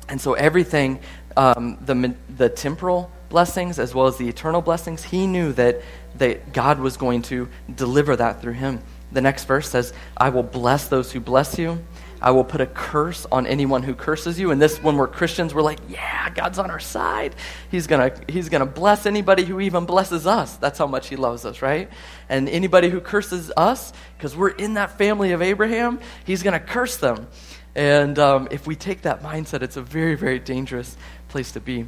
And 0.07 0.21
so 0.21 0.35
everything, 0.35 0.99
um, 1.35 1.77
the, 1.81 2.15
the 2.37 2.47
temporal 2.47 3.11
blessings 3.29 3.79
as 3.79 3.93
well 3.95 4.07
as 4.07 4.17
the 4.17 4.27
eternal 4.27 4.61
blessings, 4.61 5.03
he 5.03 5.27
knew 5.27 5.53
that, 5.53 5.81
that 6.15 6.51
God 6.53 6.79
was 6.79 6.97
going 6.97 7.21
to 7.23 7.47
deliver 7.73 8.15
that 8.15 8.41
through 8.41 8.53
him. 8.53 8.81
The 9.11 9.21
next 9.21 9.45
verse 9.45 9.69
says, 9.69 9.93
I 10.17 10.29
will 10.29 10.43
bless 10.43 10.87
those 10.87 11.11
who 11.11 11.19
bless 11.19 11.57
you. 11.57 11.83
I 12.21 12.31
will 12.31 12.43
put 12.43 12.59
a 12.59 12.65
curse 12.65 13.25
on 13.31 13.47
anyone 13.47 13.81
who 13.81 13.95
curses 13.95 14.37
you. 14.37 14.51
And 14.51 14.61
this, 14.61 14.81
when 14.83 14.97
we're 14.97 15.07
Christians, 15.07 15.53
we're 15.53 15.61
like, 15.61 15.79
yeah, 15.87 16.29
God's 16.29 16.59
on 16.59 16.69
our 16.69 16.79
side. 16.79 17.33
He's 17.71 17.87
going 17.87 18.11
to 18.11 18.31
he's 18.31 18.49
gonna 18.49 18.65
bless 18.65 19.05
anybody 19.05 19.45
who 19.45 19.59
even 19.61 19.85
blesses 19.85 20.27
us. 20.27 20.57
That's 20.57 20.77
how 20.77 20.87
much 20.87 21.07
He 21.07 21.15
loves 21.15 21.45
us, 21.45 21.61
right? 21.61 21.89
And 22.27 22.49
anybody 22.49 22.89
who 22.89 22.99
curses 22.99 23.51
us, 23.55 23.93
because 24.17 24.35
we're 24.35 24.49
in 24.49 24.73
that 24.73 24.97
family 24.97 25.31
of 25.31 25.41
Abraham, 25.41 25.99
He's 26.25 26.43
going 26.43 26.59
to 26.59 26.65
curse 26.65 26.97
them. 26.97 27.27
And 27.73 28.19
um, 28.19 28.49
if 28.51 28.67
we 28.67 28.75
take 28.75 29.03
that 29.03 29.23
mindset, 29.23 29.61
it's 29.61 29.77
a 29.77 29.81
very, 29.81 30.15
very 30.15 30.39
dangerous 30.39 30.97
place 31.29 31.53
to 31.53 31.61
be. 31.61 31.85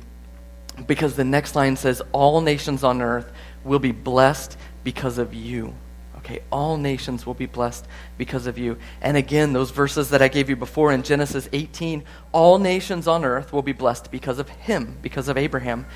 Because 0.88 1.16
the 1.16 1.24
next 1.24 1.56
line 1.56 1.75
says, 1.75 2.01
All 2.12 2.42
nations 2.42 2.84
on 2.84 3.01
earth 3.01 3.32
will 3.63 3.80
be 3.80 3.92
blessed 3.92 4.58
because 4.84 5.18
of 5.18 5.34
you. 5.34 5.75
Okay, 6.18 6.42
all 6.51 6.78
nations 6.78 7.25
will 7.25 7.34
be 7.34 7.48
blessed 7.48 7.86
because 8.18 8.46
of 8.46 8.58
you. 8.60 8.78
And 9.01 9.18
again, 9.18 9.54
those 9.54 9.72
verses 9.72 10.12
that 10.12 10.22
I 10.22 10.28
gave 10.28 10.50
you 10.50 10.56
before 10.56 10.92
in 10.92 11.01
Genesis 11.01 11.50
18, 11.51 12.04
all 12.32 12.60
nations 12.60 13.08
on 13.08 13.25
earth 13.25 13.51
will 13.51 13.63
be 13.63 13.74
blessed 13.74 14.12
because 14.12 14.38
of 14.38 14.48
him, 14.48 14.98
because 15.01 15.28
of 15.30 15.38
Abraham. 15.38 15.88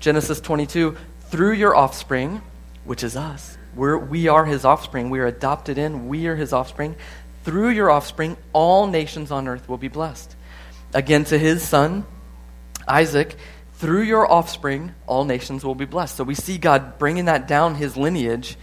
Genesis 0.00 0.40
22, 0.40 0.96
through 1.20 1.52
your 1.52 1.76
offspring, 1.76 2.40
which 2.84 3.04
is 3.04 3.16
us. 3.16 3.58
We're, 3.74 3.98
we 3.98 4.28
are 4.28 4.46
his 4.46 4.64
offspring. 4.64 5.10
We 5.10 5.20
are 5.20 5.26
adopted 5.26 5.76
in. 5.76 6.08
We 6.08 6.26
are 6.26 6.36
his 6.36 6.54
offspring. 6.54 6.96
Through 7.44 7.70
your 7.70 7.90
offspring, 7.90 8.38
all 8.54 8.86
nations 8.86 9.30
on 9.30 9.46
earth 9.46 9.68
will 9.68 9.76
be 9.76 9.88
blessed. 9.88 10.34
Again, 10.94 11.24
to 11.24 11.38
his 11.38 11.62
son, 11.62 12.06
Isaac, 12.88 13.36
through 13.76 14.02
your 14.02 14.30
offspring, 14.30 14.94
all 15.06 15.24
nations 15.24 15.64
will 15.64 15.74
be 15.74 15.84
blessed. 15.84 16.16
So 16.16 16.24
we 16.24 16.34
see 16.34 16.58
God 16.58 16.98
bringing 16.98 17.26
that 17.26 17.46
down 17.46 17.76
his 17.76 17.96
lineage 17.96 18.56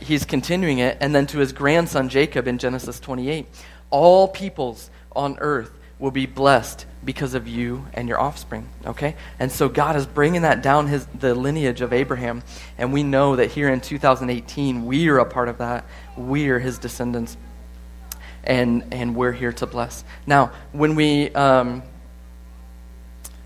he's 0.00 0.24
continuing 0.24 0.78
it, 0.78 0.98
and 1.00 1.14
then 1.14 1.26
to 1.28 1.38
his 1.38 1.52
grandson 1.52 2.08
Jacob 2.08 2.48
in 2.48 2.58
Genesis 2.58 2.98
28. 3.00 3.46
All 3.90 4.28
peoples 4.28 4.90
on 5.14 5.38
earth 5.40 5.70
will 5.98 6.10
be 6.10 6.26
blessed 6.26 6.86
because 7.04 7.34
of 7.34 7.46
you 7.46 7.86
and 7.92 8.08
your 8.08 8.18
offspring. 8.18 8.68
Okay? 8.86 9.16
And 9.38 9.52
so 9.52 9.68
God 9.68 9.96
is 9.96 10.06
bringing 10.06 10.42
that 10.42 10.62
down 10.62 10.86
his, 10.86 11.06
the 11.06 11.34
lineage 11.34 11.82
of 11.82 11.92
Abraham. 11.92 12.42
And 12.78 12.92
we 12.92 13.02
know 13.02 13.36
that 13.36 13.50
here 13.50 13.68
in 13.68 13.80
2018, 13.80 14.86
we 14.86 15.08
are 15.08 15.18
a 15.18 15.26
part 15.26 15.48
of 15.48 15.58
that. 15.58 15.84
We 16.16 16.48
are 16.48 16.58
his 16.58 16.78
descendants. 16.78 17.36
And, 18.44 18.94
and 18.94 19.14
we're 19.14 19.32
here 19.32 19.52
to 19.52 19.66
bless. 19.66 20.02
Now, 20.26 20.52
when 20.72 20.94
we, 20.94 21.30
um, 21.34 21.82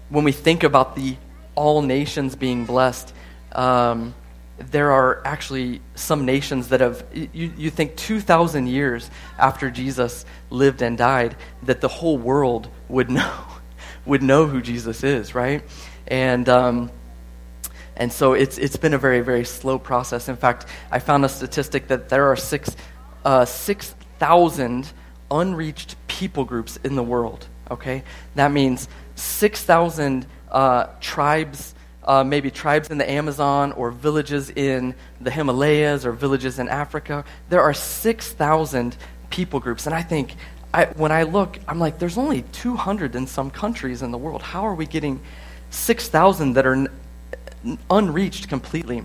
when 0.08 0.25
we 0.25 0.32
think 0.32 0.62
about 0.62 0.96
the 0.96 1.16
all 1.54 1.82
nations 1.82 2.34
being 2.34 2.64
blessed, 2.64 3.12
um, 3.52 4.14
there 4.58 4.92
are 4.92 5.20
actually 5.26 5.80
some 5.94 6.25
nations 6.25 6.68
that 6.68 6.80
have, 6.80 7.04
you, 7.12 7.52
you 7.56 7.70
think 7.70 7.96
2,000 7.96 8.68
years 8.68 9.11
after 9.38 9.70
Jesus 9.70 10.25
lived 10.50 10.82
and 10.82 10.96
died, 10.96 11.37
that 11.64 11.80
the 11.80 11.88
whole 11.88 12.18
world 12.18 12.68
would 12.88 13.11
know, 13.11 13.44
would 14.06 14.23
know 14.23 14.46
who 14.46 14.62
Jesus 14.62 15.02
is, 15.02 15.34
right? 15.34 15.62
And, 16.06 16.49
um, 16.49 16.90
and 17.97 18.12
so 18.12 18.34
it's, 18.34 18.58
it's 18.58 18.76
been 18.76 18.95
a 18.95 18.99
very, 18.99 19.21
very 19.21 19.45
slow 19.45 19.78
process. 19.78 20.28
In 20.28 20.36
fact, 20.36 20.67
I 20.90 20.99
found 20.99 21.25
a 21.25 21.28
statistic 21.28 21.88
that 21.88 22.08
there 22.08 22.30
are 22.30 22.36
six, 22.36 22.76
uh, 23.25 23.45
6,000 23.45 24.93
unreached 25.30 25.97
people 26.06 26.45
groups 26.45 26.78
in 26.84 26.95
the 26.95 27.02
world, 27.02 27.47
okay? 27.71 28.04
That 28.36 28.52
means 28.52 28.88
6,000 29.14 30.26
uh, 30.50 30.86
tribes 31.00 31.74
uh, 32.04 32.22
maybe 32.22 32.50
tribes 32.50 32.90
in 32.90 32.98
the 32.98 33.10
Amazon 33.10 33.72
or 33.72 33.90
villages 33.90 34.50
in 34.50 34.94
the 35.20 35.30
Himalayas 35.30 36.04
or 36.04 36.12
villages 36.12 36.58
in 36.58 36.68
Africa. 36.68 37.24
There 37.48 37.62
are 37.62 37.72
6,000 37.72 38.96
people 39.30 39.60
groups. 39.60 39.86
And 39.86 39.94
I 39.94 40.02
think, 40.02 40.36
I, 40.72 40.86
when 40.86 41.12
I 41.12 41.22
look, 41.22 41.58
I'm 41.66 41.78
like, 41.78 41.98
there's 41.98 42.18
only 42.18 42.42
200 42.52 43.16
in 43.16 43.26
some 43.26 43.50
countries 43.50 44.02
in 44.02 44.10
the 44.10 44.18
world. 44.18 44.42
How 44.42 44.66
are 44.66 44.74
we 44.74 44.86
getting 44.86 45.20
6,000 45.70 46.52
that 46.54 46.66
are 46.66 46.74
n- 46.74 46.88
unreached 47.90 48.48
completely? 48.48 49.02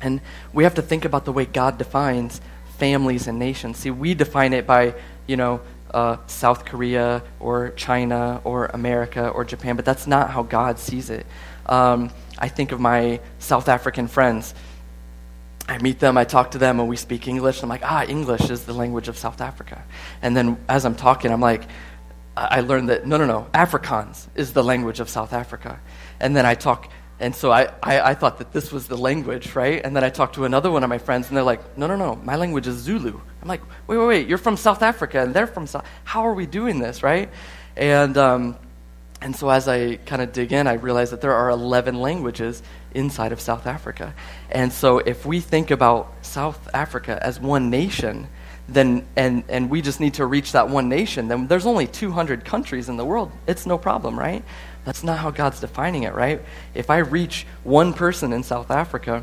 And 0.00 0.20
we 0.52 0.64
have 0.64 0.74
to 0.74 0.82
think 0.82 1.04
about 1.04 1.24
the 1.24 1.32
way 1.32 1.44
God 1.44 1.78
defines 1.78 2.40
families 2.78 3.26
and 3.26 3.38
nations. 3.38 3.78
See, 3.78 3.90
we 3.90 4.14
define 4.14 4.52
it 4.52 4.66
by, 4.66 4.94
you 5.26 5.36
know, 5.36 5.60
uh, 5.92 6.16
South 6.26 6.64
Korea 6.64 7.22
or 7.40 7.70
China 7.70 8.40
or 8.44 8.66
America 8.66 9.28
or 9.28 9.44
Japan, 9.44 9.76
but 9.76 9.84
that's 9.84 10.06
not 10.06 10.30
how 10.30 10.42
God 10.42 10.78
sees 10.78 11.10
it. 11.10 11.26
Um, 11.66 12.10
I 12.38 12.48
think 12.48 12.72
of 12.72 12.80
my 12.80 13.20
South 13.38 13.68
African 13.68 14.08
friends. 14.08 14.54
I 15.68 15.78
meet 15.78 15.98
them, 15.98 16.16
I 16.16 16.24
talk 16.24 16.52
to 16.52 16.58
them, 16.58 16.80
and 16.80 16.88
we 16.88 16.96
speak 16.96 17.28
English. 17.28 17.62
I'm 17.62 17.68
like, 17.68 17.82
ah, 17.84 18.04
English 18.04 18.48
is 18.48 18.64
the 18.64 18.72
language 18.72 19.08
of 19.08 19.18
South 19.18 19.40
Africa. 19.40 19.84
And 20.22 20.34
then 20.34 20.56
as 20.68 20.86
I'm 20.86 20.94
talking, 20.94 21.30
I'm 21.30 21.42
like, 21.42 21.64
I 22.36 22.60
learned 22.60 22.88
that, 22.88 23.06
no, 23.06 23.16
no, 23.16 23.26
no, 23.26 23.48
Afrikaans 23.52 24.28
is 24.34 24.52
the 24.52 24.62
language 24.62 25.00
of 25.00 25.08
South 25.08 25.32
Africa. 25.32 25.80
And 26.20 26.36
then 26.36 26.46
I 26.46 26.54
talk, 26.54 26.88
and 27.20 27.34
so 27.34 27.50
I, 27.50 27.64
I, 27.82 28.00
I 28.10 28.14
thought 28.14 28.38
that 28.38 28.52
this 28.52 28.70
was 28.70 28.86
the 28.86 28.96
language, 28.96 29.54
right? 29.54 29.84
And 29.84 29.94
then 29.94 30.04
I 30.04 30.10
talked 30.10 30.36
to 30.36 30.44
another 30.44 30.70
one 30.70 30.84
of 30.84 30.88
my 30.88 30.98
friends, 30.98 31.28
and 31.28 31.36
they're 31.36 31.44
like, 31.44 31.76
no, 31.76 31.86
no, 31.86 31.96
no, 31.96 32.16
my 32.16 32.36
language 32.36 32.66
is 32.66 32.76
Zulu. 32.76 33.20
I'm 33.42 33.48
like, 33.48 33.62
wait, 33.86 33.96
wait, 33.96 34.06
wait, 34.06 34.28
you're 34.28 34.38
from 34.38 34.56
South 34.56 34.82
Africa, 34.82 35.22
and 35.22 35.34
they're 35.34 35.46
from 35.46 35.66
South, 35.66 35.84
how 36.04 36.26
are 36.26 36.34
we 36.34 36.46
doing 36.46 36.78
this, 36.78 37.02
right? 37.02 37.30
And, 37.76 38.16
um, 38.16 38.56
and 39.20 39.34
so 39.34 39.50
as 39.50 39.66
I 39.66 39.96
kind 39.96 40.22
of 40.22 40.32
dig 40.32 40.52
in, 40.52 40.68
I 40.68 40.74
realize 40.74 41.10
that 41.10 41.20
there 41.20 41.34
are 41.34 41.50
11 41.50 41.96
languages 41.96 42.62
inside 42.94 43.32
of 43.32 43.40
South 43.40 43.66
Africa. 43.66 44.14
And 44.50 44.72
so 44.72 44.98
if 44.98 45.26
we 45.26 45.40
think 45.40 45.72
about 45.72 46.14
South 46.22 46.68
Africa 46.72 47.18
as 47.20 47.40
one 47.40 47.68
nation, 47.68 48.28
then 48.68 49.06
and 49.16 49.44
and 49.48 49.70
we 49.70 49.80
just 49.80 49.98
need 49.98 50.14
to 50.14 50.26
reach 50.26 50.52
that 50.52 50.68
one 50.68 50.88
nation, 50.88 51.28
then 51.28 51.46
there's 51.46 51.66
only 51.66 51.86
200 51.86 52.44
countries 52.44 52.88
in 52.88 52.96
the 52.96 53.04
world. 53.04 53.32
It's 53.46 53.66
no 53.66 53.78
problem, 53.78 54.18
right? 54.18 54.44
That's 54.88 55.04
not 55.04 55.18
how 55.18 55.30
God's 55.30 55.60
defining 55.60 56.04
it, 56.04 56.14
right? 56.14 56.40
If 56.72 56.88
I 56.88 56.96
reach 56.96 57.46
one 57.62 57.92
person 57.92 58.32
in 58.32 58.42
South 58.42 58.70
Africa 58.70 59.22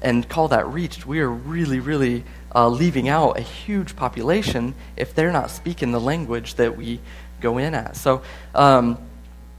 and 0.00 0.28
call 0.28 0.46
that 0.48 0.68
reached, 0.68 1.04
we 1.04 1.18
are 1.18 1.28
really, 1.28 1.80
really 1.80 2.22
uh, 2.54 2.68
leaving 2.68 3.08
out 3.08 3.36
a 3.36 3.40
huge 3.40 3.96
population 3.96 4.72
if 4.96 5.12
they're 5.12 5.32
not 5.32 5.50
speaking 5.50 5.90
the 5.90 6.00
language 6.00 6.54
that 6.54 6.76
we 6.76 7.00
go 7.40 7.58
in 7.58 7.74
at. 7.74 7.96
So. 7.96 8.22
Um, 8.54 8.98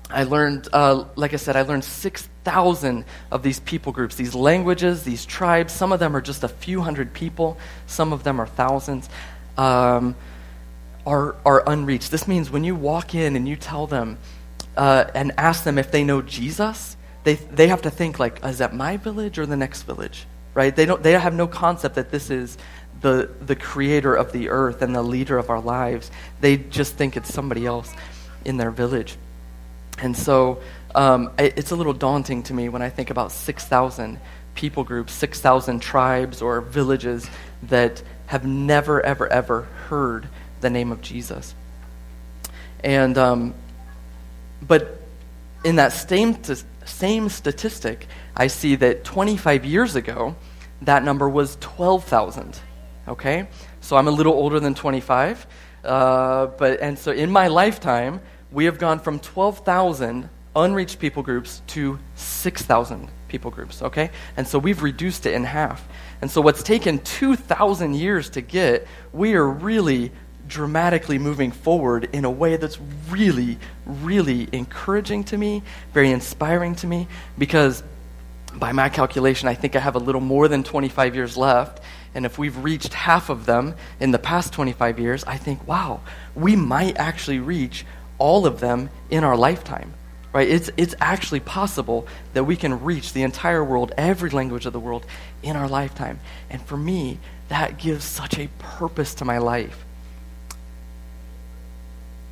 I 0.10 0.24
learned, 0.24 0.68
uh, 0.74 1.06
like 1.16 1.34
I 1.34 1.38
said, 1.38 1.56
I 1.56 1.62
learned 1.62 1.86
6,000 1.86 3.06
of 3.32 3.44
these 3.44 3.62
people 3.62 3.94
groups, 3.94 4.16
these 4.16 4.36
languages, 4.36 5.04
these 5.04 5.26
tribes. 5.26 5.72
Some 5.72 5.94
of 5.94 6.02
them 6.02 6.18
are 6.18 6.22
just 6.22 6.44
a 6.44 6.50
few 6.50 6.82
hundred 6.82 7.14
people, 7.14 7.58
some 7.88 8.12
of 8.12 8.26
them 8.26 8.42
are 8.42 8.48
thousands, 8.48 9.10
um, 9.58 10.16
are, 11.06 11.38
are 11.46 11.64
unreached. 11.66 12.12
This 12.12 12.28
means 12.28 12.50
when 12.50 12.66
you 12.66 12.76
walk 12.76 13.16
in 13.16 13.38
and 13.38 13.48
you 13.48 13.56
tell 13.56 13.88
them 13.88 14.18
uh, 14.78 15.06
and 15.14 15.32
ask 15.38 15.64
them 15.64 15.78
if 15.78 15.92
they 15.92 16.04
know 16.04 16.22
Jesus, 16.22 16.96
they, 17.24 17.36
they 17.36 17.68
have 17.68 17.84
to 17.84 17.90
think, 17.92 18.20
like, 18.20 18.44
is 18.46 18.60
that 18.60 18.74
my 18.74 18.98
village 18.98 19.38
or 19.38 19.46
the 19.46 19.58
next 19.58 19.84
village? 19.84 20.26
Right? 20.54 20.76
They, 20.76 20.86
don't, 20.86 21.02
they 21.02 21.14
have 21.14 21.34
no 21.34 21.48
concept 21.48 21.96
that 21.96 22.12
this 22.12 22.30
is 22.30 22.58
the, 23.02 23.30
the 23.42 23.56
creator 23.56 24.14
of 24.14 24.32
the 24.32 24.50
earth 24.50 24.82
and 24.82 24.96
the 24.96 25.04
leader 25.04 25.38
of 25.38 25.50
our 25.50 25.62
lives. 25.62 26.12
They 26.40 26.58
just 26.58 26.96
think 26.96 27.16
it's 27.18 27.34
somebody 27.34 27.66
else 27.66 27.94
in 28.46 28.58
their 28.58 28.72
village. 28.72 29.16
And 30.00 30.16
so 30.16 30.62
um, 30.96 31.32
it, 31.38 31.58
it's 31.58 31.72
a 31.72 31.76
little 31.76 31.94
daunting 31.94 32.44
to 32.44 32.54
me 32.54 32.70
when 32.70 32.82
I 32.82 32.90
think 32.90 33.10
about 33.10 33.32
6,000 33.32 34.20
people 34.56 34.84
groups, 34.84 35.14
6,000 35.14 35.80
tribes 35.80 36.42
or 36.42 36.62
villages 36.62 37.30
that 37.64 38.02
have 38.28 38.46
never, 38.46 39.02
ever, 39.06 39.28
ever 39.28 39.64
heard 39.88 40.28
the 40.60 40.70
name 40.70 40.92
of 40.92 41.02
Jesus. 41.02 41.56
And, 42.84 43.18
um, 43.18 43.54
but 44.62 45.02
in 45.64 45.76
that 45.78 45.94
same, 45.94 46.38
same 46.86 47.30
statistic, 47.30 48.08
I 48.36 48.48
see 48.48 48.76
that 48.76 49.04
25 49.04 49.66
years 49.66 49.96
ago, 49.96 50.36
that 50.82 51.04
number 51.04 51.30
was 51.30 51.58
12,000. 51.60 52.60
Okay? 53.08 53.48
So 53.82 53.98
I'm 53.98 54.08
a 54.08 54.12
little 54.12 54.34
older 54.34 54.60
than 54.60 54.74
25. 54.74 55.46
Uh, 55.84 56.48
but, 56.48 56.80
and 56.82 56.98
so 56.98 57.12
in 57.12 57.32
my 57.32 57.48
lifetime, 57.48 58.22
we 58.52 58.66
have 58.66 58.78
gone 58.78 59.00
from 59.00 59.20
12,000 59.20 60.30
unreached 60.56 61.00
people 61.00 61.24
groups 61.24 61.62
to 61.68 61.98
6,000 62.16 63.10
people 63.30 63.50
groups, 63.50 63.82
okay? 63.82 64.12
And 64.36 64.46
so 64.46 64.60
we've 64.60 64.84
reduced 64.84 65.26
it 65.26 65.34
in 65.34 65.46
half. 65.46 65.88
And 66.22 66.30
so 66.30 66.42
what's 66.42 66.62
taken 66.62 67.00
2,000 67.00 67.96
years 67.96 68.30
to 68.32 68.42
get, 68.42 68.86
we 69.14 69.34
are 69.34 69.48
really 69.48 70.12
dramatically 70.52 71.18
moving 71.18 71.52
forward 71.52 72.10
in 72.14 72.26
a 72.26 72.30
way 72.30 72.58
that's 72.58 72.78
really, 73.10 73.58
really 73.86 74.48
encouraging 74.52 75.24
to 75.24 75.38
me, 75.38 75.64
very 75.94 76.12
inspiring 76.12 76.76
to 76.76 76.86
me, 76.86 77.08
because 77.38 77.82
by 78.54 78.74
my 78.74 78.90
calculation, 78.90 79.48
I 79.48 79.56
think 79.56 79.76
I 79.78 79.80
have 79.80 79.96
a 79.96 80.00
little 80.00 80.22
more 80.22 80.50
than 80.50 80.64
25 80.64 81.16
years 81.16 81.38
left. 81.38 81.82
And 82.14 82.26
if 82.26 82.38
we've 82.38 82.58
reached 82.58 82.94
half 82.94 83.30
of 83.30 83.46
them 83.46 83.76
in 84.02 84.12
the 84.12 84.20
past 84.20 84.52
25 84.52 85.00
years, 85.00 85.24
I 85.24 85.38
think, 85.38 85.66
wow, 85.66 86.02
we 86.36 86.58
might 86.58 86.98
actually 86.98 87.40
reach 87.40 87.86
all 88.18 88.46
of 88.46 88.60
them 88.60 88.90
in 89.10 89.24
our 89.24 89.38
lifetime. 89.38 89.94
Right? 90.34 90.50
It's, 90.50 90.70
it's 90.76 90.96
actually 91.00 91.40
possible 91.42 92.08
that 92.34 92.44
we 92.44 92.58
can 92.58 92.84
reach 92.84 93.14
the 93.14 93.24
entire 93.24 93.64
world, 93.64 93.94
every 93.98 94.30
language 94.30 94.66
of 94.66 94.74
the 94.74 94.80
world, 94.80 95.06
in 95.44 95.56
our 95.56 95.68
lifetime. 95.68 96.20
And 96.50 96.62
for 96.62 96.78
me, 96.78 97.20
that 97.48 97.78
gives 97.78 98.04
such 98.04 98.38
a 98.38 98.50
purpose 98.60 99.16
to 99.16 99.26
my 99.26 99.38
life. 99.38 99.86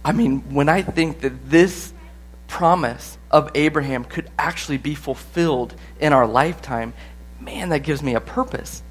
I 0.04 0.12
mean, 0.12 0.54
when 0.54 0.70
I 0.70 0.82
think 0.82 1.22
that 1.22 1.50
this 1.50 1.94
promise 2.48 3.18
of 3.30 3.52
Abraham 3.56 4.04
could 4.04 4.30
actually 4.38 4.78
be 4.78 4.96
fulfilled 4.96 5.76
in 6.00 6.14
our 6.14 6.28
lifetime, 6.28 6.94
man, 7.40 7.70
that 7.70 7.80
gives 7.80 8.02
me 8.02 8.16
a 8.16 8.22
purpose. 8.22 8.84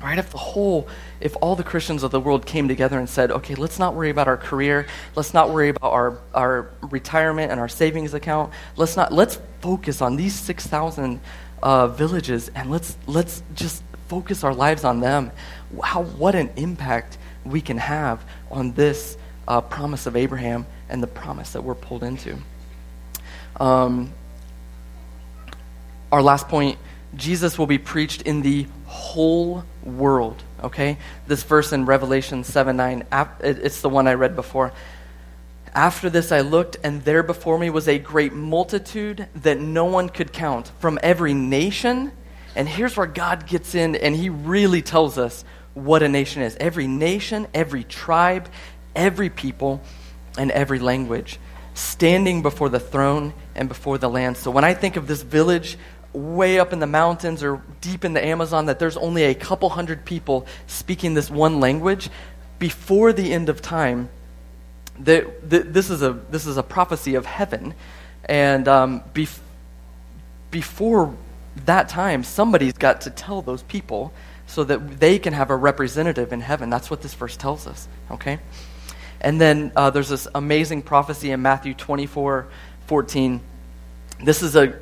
Right? 0.00 0.18
If 0.18 0.30
the 0.30 0.38
whole, 0.38 0.86
if 1.20 1.36
all 1.40 1.56
the 1.56 1.64
Christians 1.64 2.04
of 2.04 2.12
the 2.12 2.20
world 2.20 2.46
came 2.46 2.68
together 2.68 2.98
and 2.98 3.08
said, 3.08 3.32
okay, 3.32 3.56
let's 3.56 3.80
not 3.80 3.94
worry 3.94 4.10
about 4.10 4.28
our 4.28 4.36
career, 4.36 4.86
let's 5.16 5.34
not 5.34 5.50
worry 5.50 5.70
about 5.70 5.92
our, 5.92 6.18
our 6.34 6.70
retirement 6.82 7.50
and 7.50 7.58
our 7.58 7.68
savings 7.68 8.14
account, 8.14 8.52
let's 8.76 8.96
not, 8.96 9.12
let's 9.12 9.40
focus 9.60 10.00
on 10.00 10.14
these 10.14 10.34
6,000 10.36 11.20
uh, 11.62 11.88
villages 11.88 12.48
and 12.54 12.70
let's, 12.70 12.96
let's 13.08 13.42
just 13.56 13.82
focus 14.06 14.44
our 14.44 14.54
lives 14.54 14.84
on 14.84 15.00
them. 15.00 15.32
How, 15.82 16.02
what 16.02 16.36
an 16.36 16.50
impact 16.54 17.18
we 17.44 17.60
can 17.60 17.78
have 17.78 18.24
on 18.52 18.72
this 18.72 19.16
uh, 19.48 19.60
promise 19.62 20.06
of 20.06 20.14
Abraham 20.14 20.66
and 20.88 21.02
the 21.02 21.08
promise 21.08 21.52
that 21.52 21.64
we're 21.64 21.74
pulled 21.74 22.04
into. 22.04 22.38
Um, 23.58 24.12
our 26.12 26.22
last 26.22 26.48
point 26.48 26.78
Jesus 27.16 27.58
will 27.58 27.66
be 27.66 27.78
preached 27.78 28.22
in 28.22 28.42
the 28.42 28.66
whole 28.86 29.64
world. 29.82 30.42
Okay? 30.62 30.98
This 31.26 31.42
verse 31.42 31.72
in 31.72 31.86
Revelation 31.86 32.44
7 32.44 32.76
9, 32.76 33.06
it's 33.40 33.80
the 33.80 33.88
one 33.88 34.06
I 34.06 34.14
read 34.14 34.36
before. 34.36 34.72
After 35.74 36.10
this 36.10 36.32
I 36.32 36.40
looked, 36.40 36.76
and 36.82 37.02
there 37.04 37.22
before 37.22 37.58
me 37.58 37.70
was 37.70 37.88
a 37.88 37.98
great 37.98 38.32
multitude 38.32 39.26
that 39.36 39.58
no 39.58 39.86
one 39.86 40.08
could 40.08 40.32
count 40.32 40.70
from 40.80 40.98
every 41.02 41.34
nation. 41.34 42.12
And 42.54 42.68
here's 42.68 42.96
where 42.96 43.06
God 43.06 43.46
gets 43.46 43.74
in, 43.74 43.94
and 43.96 44.14
He 44.14 44.28
really 44.28 44.82
tells 44.82 45.16
us 45.18 45.44
what 45.74 46.02
a 46.02 46.08
nation 46.08 46.42
is 46.42 46.56
every 46.58 46.86
nation, 46.86 47.46
every 47.54 47.84
tribe, 47.84 48.48
every 48.94 49.30
people, 49.30 49.80
and 50.38 50.50
every 50.52 50.78
language 50.78 51.38
standing 51.74 52.42
before 52.42 52.68
the 52.68 52.80
throne 52.80 53.34
and 53.54 53.68
before 53.68 53.98
the 53.98 54.08
land. 54.08 54.36
So 54.36 54.50
when 54.50 54.64
I 54.64 54.74
think 54.74 54.96
of 54.96 55.06
this 55.06 55.22
village 55.22 55.76
way 56.12 56.58
up 56.58 56.72
in 56.72 56.78
the 56.78 56.86
mountains 56.86 57.42
or 57.42 57.62
deep 57.80 58.04
in 58.04 58.14
the 58.14 58.24
Amazon, 58.24 58.66
that 58.66 58.78
there's 58.78 58.96
only 58.96 59.24
a 59.24 59.34
couple 59.34 59.68
hundred 59.68 60.04
people 60.04 60.46
speaking 60.66 61.14
this 61.14 61.30
one 61.30 61.60
language, 61.60 62.08
before 62.58 63.12
the 63.12 63.32
end 63.32 63.48
of 63.48 63.62
time, 63.62 64.08
that, 65.00 65.48
this, 65.48 65.90
is 65.90 66.02
a, 66.02 66.12
this 66.30 66.46
is 66.46 66.56
a 66.56 66.62
prophecy 66.62 67.14
of 67.14 67.26
heaven. 67.26 67.74
And 68.24 68.66
um, 68.66 69.02
bef- 69.14 69.38
before 70.50 71.14
that 71.66 71.88
time, 71.88 72.24
somebody's 72.24 72.72
got 72.72 73.02
to 73.02 73.10
tell 73.10 73.42
those 73.42 73.62
people 73.62 74.12
so 74.46 74.64
that 74.64 74.98
they 74.98 75.18
can 75.18 75.32
have 75.34 75.50
a 75.50 75.56
representative 75.56 76.32
in 76.32 76.40
heaven. 76.40 76.70
That's 76.70 76.90
what 76.90 77.02
this 77.02 77.14
verse 77.14 77.36
tells 77.36 77.66
us, 77.66 77.86
okay? 78.10 78.38
And 79.20 79.40
then 79.40 79.72
uh, 79.74 79.90
there's 79.90 80.08
this 80.08 80.28
amazing 80.34 80.82
prophecy 80.82 81.30
in 81.30 81.42
Matthew 81.42 81.74
24 81.74 82.48
14. 82.86 83.40
This 84.24 84.42
is 84.42 84.56
a, 84.56 84.78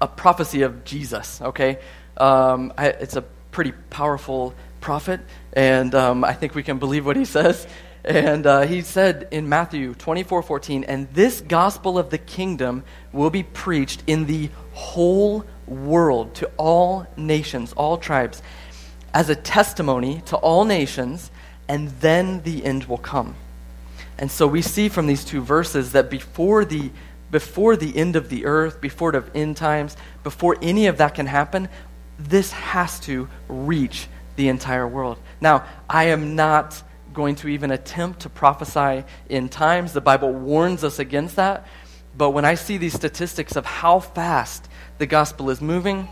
a, 0.00 0.06
prophecy 0.06 0.62
of 0.62 0.84
Jesus, 0.84 1.40
okay? 1.40 1.78
Um, 2.16 2.72
I, 2.76 2.88
it's 2.88 3.16
a 3.16 3.22
pretty 3.22 3.72
powerful 3.90 4.54
prophet, 4.80 5.20
and 5.54 5.94
um, 5.94 6.24
I 6.24 6.34
think 6.34 6.54
we 6.54 6.62
can 6.62 6.78
believe 6.78 7.06
what 7.06 7.16
he 7.16 7.24
says. 7.24 7.66
And 8.04 8.46
uh, 8.46 8.62
he 8.62 8.82
said 8.82 9.28
in 9.30 9.48
Matthew 9.48 9.94
24 9.94 10.42
14, 10.42 10.84
and 10.84 11.08
this 11.12 11.40
gospel 11.40 11.98
of 11.98 12.10
the 12.10 12.18
kingdom 12.18 12.84
will 13.12 13.30
be 13.30 13.42
preached 13.42 14.02
in 14.06 14.26
the 14.26 14.50
whole 14.72 15.44
world 15.66 16.34
to 16.36 16.50
all 16.56 17.06
nations, 17.16 17.72
all 17.72 17.98
tribes, 17.98 18.42
as 19.12 19.28
a 19.28 19.34
testimony 19.34 20.22
to 20.26 20.36
all 20.36 20.64
nations, 20.64 21.30
and 21.68 21.88
then 22.00 22.42
the 22.42 22.64
end 22.64 22.84
will 22.84 22.98
come. 22.98 23.34
And 24.18 24.30
so 24.30 24.46
we 24.46 24.62
see 24.62 24.88
from 24.88 25.06
these 25.06 25.24
two 25.24 25.40
verses 25.40 25.92
that 25.92 26.10
before 26.10 26.64
the 26.64 26.90
before 27.30 27.76
the 27.76 27.94
end 27.94 28.16
of 28.16 28.30
the 28.30 28.46
earth, 28.46 28.80
before 28.80 29.12
the 29.12 29.22
end 29.34 29.56
times, 29.56 29.96
before 30.22 30.56
any 30.62 30.86
of 30.86 30.96
that 30.96 31.14
can 31.14 31.26
happen, 31.26 31.68
this 32.18 32.52
has 32.52 32.98
to 33.00 33.28
reach 33.48 34.08
the 34.36 34.48
entire 34.48 34.88
world. 34.88 35.18
Now, 35.40 35.66
I 35.90 36.04
am 36.04 36.36
not 36.36 36.82
going 37.12 37.34
to 37.36 37.48
even 37.48 37.70
attempt 37.70 38.20
to 38.20 38.30
prophesy 38.30 39.04
in 39.28 39.48
times. 39.48 39.92
The 39.92 40.00
Bible 40.00 40.32
warns 40.32 40.84
us 40.84 40.98
against 40.98 41.36
that. 41.36 41.66
But 42.16 42.30
when 42.30 42.44
I 42.44 42.54
see 42.54 42.78
these 42.78 42.94
statistics 42.94 43.56
of 43.56 43.66
how 43.66 44.00
fast 44.00 44.68
the 44.98 45.06
gospel 45.06 45.50
is 45.50 45.60
moving, 45.60 46.08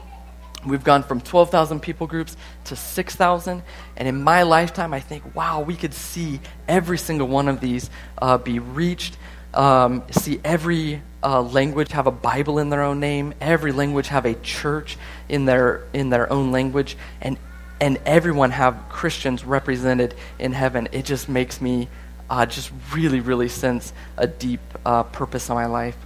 We've 0.67 0.85
gone 0.85 1.03
from 1.03 1.21
12,000 1.21 1.81
people 1.81 2.07
groups 2.07 2.37
to 2.65 2.77
6,000. 2.77 3.63
And 3.97 4.09
in 4.09 4.23
my 4.23 4.43
lifetime, 4.43 4.93
I 4.93 5.01
think, 5.01 5.35
wow, 5.35 5.61
we 5.61 5.77
could 5.77 5.95
see 5.95 6.41
every 6.67 6.99
single 6.99 7.29
one 7.29 7.49
of 7.49 7.61
these 7.61 7.89
uh, 8.19 8.39
be 8.39 8.59
reached. 8.59 9.17
Um, 9.55 10.03
see 10.11 10.41
every 10.45 11.03
uh, 11.23 11.41
language 11.41 11.93
have 11.93 12.07
a 12.07 12.11
Bible 12.11 12.59
in 12.59 12.69
their 12.69 12.83
own 12.83 13.01
name. 13.01 13.33
Every 13.41 13.73
language 13.73 14.09
have 14.09 14.27
a 14.27 14.35
church 14.35 14.99
in 15.29 15.47
their 15.47 15.85
in 15.95 16.11
their 16.11 16.31
own 16.31 16.53
language, 16.53 16.97
and 17.23 17.39
and 17.81 17.99
everyone 18.05 18.51
have 18.51 18.79
Christians 18.91 19.45
represented 19.45 20.15
in 20.39 20.53
heaven. 20.53 20.89
It 20.93 21.07
just 21.07 21.29
makes 21.29 21.61
me 21.61 21.89
uh, 22.29 22.47
just 22.47 22.71
really, 22.93 23.21
really 23.21 23.49
sense 23.49 23.93
a 24.17 24.27
deep 24.27 24.61
uh, 24.85 25.05
purpose 25.05 25.49
in 25.49 25.55
my 25.55 25.67
life. 25.67 25.97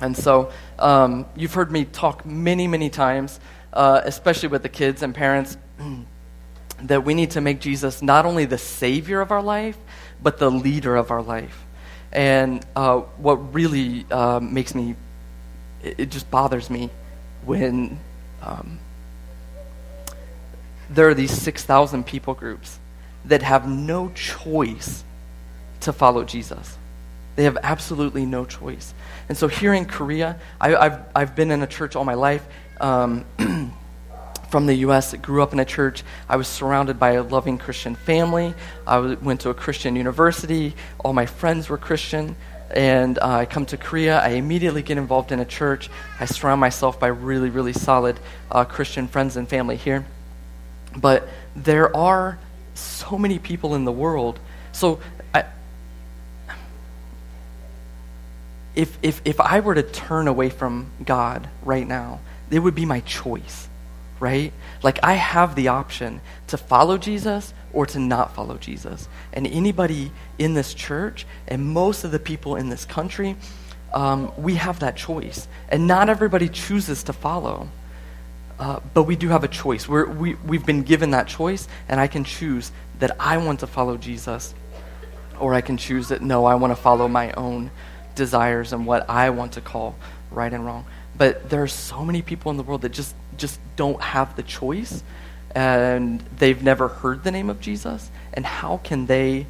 And 0.00 0.16
so 0.16 0.50
um, 0.78 1.26
you've 1.36 1.54
heard 1.54 1.70
me 1.70 1.84
talk 1.84 2.26
many, 2.26 2.66
many 2.66 2.90
times 2.90 3.38
uh, 3.72 4.02
especially 4.04 4.48
with 4.48 4.62
the 4.62 4.68
kids 4.68 5.02
and 5.02 5.14
parents, 5.14 5.56
that 6.82 7.04
we 7.04 7.14
need 7.14 7.32
to 7.32 7.40
make 7.40 7.60
Jesus 7.60 8.02
not 8.02 8.26
only 8.26 8.44
the 8.44 8.58
Savior 8.58 9.20
of 9.20 9.30
our 9.30 9.42
life, 9.42 9.76
but 10.22 10.38
the 10.38 10.50
leader 10.50 10.96
of 10.96 11.10
our 11.10 11.22
life. 11.22 11.64
And 12.12 12.64
uh, 12.76 13.00
what 13.18 13.54
really 13.54 14.04
uh, 14.10 14.40
makes 14.40 14.74
me, 14.74 14.96
it, 15.82 16.00
it, 16.00 16.10
just 16.10 16.30
bothers 16.30 16.68
me 16.68 16.90
when 17.44 17.98
um, 18.42 18.78
there 20.90 21.08
are 21.08 21.14
these 21.14 21.32
6,000 21.32 22.04
people 22.04 22.34
groups 22.34 22.78
that 23.24 23.42
have 23.42 23.68
no 23.68 24.10
choice 24.10 25.04
to 25.80 25.92
follow 25.92 26.24
Jesus. 26.24 26.76
They 27.36 27.44
have 27.44 27.56
absolutely 27.62 28.26
no 28.26 28.44
choice. 28.44 28.92
And 29.28 29.38
so 29.38 29.48
here 29.48 29.72
in 29.72 29.86
Korea, 29.86 30.38
I, 30.60 30.70
have 30.70 31.08
I've 31.14 31.36
been 31.36 31.50
in 31.50 31.62
a 31.62 31.66
church 31.66 31.96
all 31.96 32.04
my 32.04 32.14
life, 32.14 32.46
um, 32.82 33.24
from 34.50 34.66
the 34.66 34.74
U.S. 34.74 35.14
grew 35.14 35.42
up 35.42 35.54
in 35.54 35.60
a 35.60 35.64
church. 35.64 36.02
I 36.28 36.36
was 36.36 36.46
surrounded 36.46 36.98
by 36.98 37.12
a 37.12 37.22
loving 37.22 37.56
Christian 37.56 37.94
family. 37.94 38.54
I 38.86 38.98
went 38.98 39.40
to 39.42 39.50
a 39.50 39.54
Christian 39.54 39.96
university. 39.96 40.74
All 40.98 41.14
my 41.14 41.24
friends 41.24 41.70
were 41.70 41.78
Christian. 41.78 42.36
And 42.70 43.18
uh, 43.18 43.28
I 43.28 43.44
come 43.46 43.66
to 43.66 43.76
Korea. 43.76 44.18
I 44.18 44.30
immediately 44.30 44.82
get 44.82 44.98
involved 44.98 45.32
in 45.32 45.40
a 45.40 45.44
church. 45.44 45.88
I 46.20 46.24
surround 46.24 46.60
myself 46.60 47.00
by 47.00 47.06
really, 47.08 47.50
really 47.50 47.72
solid 47.72 48.18
uh, 48.50 48.64
Christian 48.64 49.08
friends 49.08 49.36
and 49.36 49.48
family 49.48 49.76
here. 49.76 50.04
But 50.96 51.28
there 51.54 51.94
are 51.96 52.38
so 52.74 53.18
many 53.18 53.38
people 53.38 53.74
in 53.74 53.84
the 53.84 53.92
world. 53.92 54.38
So 54.72 55.00
I, 55.34 55.44
if, 58.74 58.98
if, 59.02 59.20
if 59.24 59.40
I 59.40 59.60
were 59.60 59.74
to 59.74 59.82
turn 59.82 60.28
away 60.28 60.50
from 60.50 60.90
God 61.04 61.48
right 61.62 61.86
now, 61.86 62.20
it 62.52 62.58
would 62.58 62.74
be 62.74 62.84
my 62.84 63.00
choice, 63.00 63.68
right? 64.20 64.52
Like 64.82 64.98
I 65.02 65.14
have 65.14 65.54
the 65.54 65.68
option 65.68 66.20
to 66.48 66.56
follow 66.56 66.98
Jesus 66.98 67.54
or 67.72 67.86
to 67.86 67.98
not 67.98 68.34
follow 68.34 68.58
Jesus. 68.58 69.08
And 69.32 69.46
anybody 69.46 70.12
in 70.38 70.54
this 70.54 70.74
church 70.74 71.26
and 71.48 71.64
most 71.64 72.04
of 72.04 72.10
the 72.10 72.18
people 72.18 72.56
in 72.56 72.68
this 72.68 72.84
country, 72.84 73.36
um, 73.94 74.32
we 74.36 74.54
have 74.56 74.80
that 74.80 74.96
choice. 74.96 75.48
And 75.68 75.86
not 75.86 76.08
everybody 76.08 76.48
chooses 76.48 77.02
to 77.04 77.12
follow. 77.12 77.68
Uh, 78.58 78.80
but 78.94 79.04
we 79.04 79.16
do 79.16 79.28
have 79.28 79.44
a 79.44 79.48
choice. 79.48 79.88
We're, 79.88 80.06
we, 80.06 80.34
we've 80.34 80.64
been 80.64 80.82
given 80.82 81.10
that 81.10 81.26
choice, 81.26 81.66
and 81.88 81.98
I 81.98 82.06
can 82.06 82.22
choose 82.22 82.70
that 83.00 83.16
I 83.18 83.38
want 83.38 83.60
to 83.60 83.66
follow 83.66 83.96
Jesus, 83.96 84.54
or 85.40 85.54
I 85.54 85.62
can 85.62 85.76
choose 85.76 86.08
that 86.08 86.22
no, 86.22 86.44
I 86.44 86.54
want 86.54 86.70
to 86.70 86.80
follow 86.80 87.08
my 87.08 87.32
own 87.32 87.72
desires 88.14 88.72
and 88.72 88.86
what 88.86 89.08
I 89.10 89.30
want 89.30 89.52
to 89.54 89.60
call 89.60 89.96
right 90.30 90.52
and 90.52 90.64
wrong. 90.64 90.84
But 91.16 91.50
there 91.50 91.62
are 91.62 91.68
so 91.68 92.04
many 92.04 92.22
people 92.22 92.50
in 92.50 92.56
the 92.56 92.62
world 92.62 92.82
that 92.82 92.92
just, 92.92 93.14
just 93.36 93.60
don't 93.76 94.00
have 94.00 94.36
the 94.36 94.42
choice 94.42 95.02
and 95.54 96.20
they've 96.38 96.62
never 96.62 96.88
heard 96.88 97.24
the 97.24 97.30
name 97.30 97.50
of 97.50 97.60
Jesus. 97.60 98.10
And 98.32 98.46
how 98.46 98.78
can 98.78 99.06
they 99.06 99.46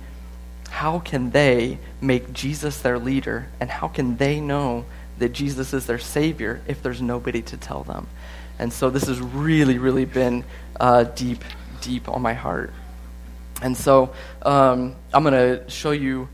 how 0.73 1.01
can 1.01 1.31
they 1.31 1.79
make 2.01 2.33
Jesus 2.33 2.81
their 2.81 2.99
leader 2.99 3.47
and 3.61 3.69
how 3.69 3.89
can 3.89 4.17
they 4.17 4.41
know 4.41 4.87
that 5.19 5.29
Jesus 5.29 5.75
is 5.75 5.85
their 5.85 5.99
savior 5.99 6.63
if 6.67 6.83
there's 6.83 7.03
nobody 7.03 7.43
to 7.43 7.59
tell 7.59 7.85
them? 7.85 8.07
And 8.59 8.73
so 8.73 8.89
this 8.89 9.05
has 9.05 9.21
really, 9.21 9.77
really 9.77 10.07
been 10.07 10.45
uh, 10.81 11.05
deep, 11.05 11.45
deep 11.83 12.09
on 12.09 12.23
my 12.23 12.33
heart. 12.33 12.73
And 13.61 13.77
so 13.77 14.15
um, 14.41 14.97
I'm 15.13 15.23
going 15.23 15.35
to 15.35 15.69
show 15.71 15.91
you 15.91 16.31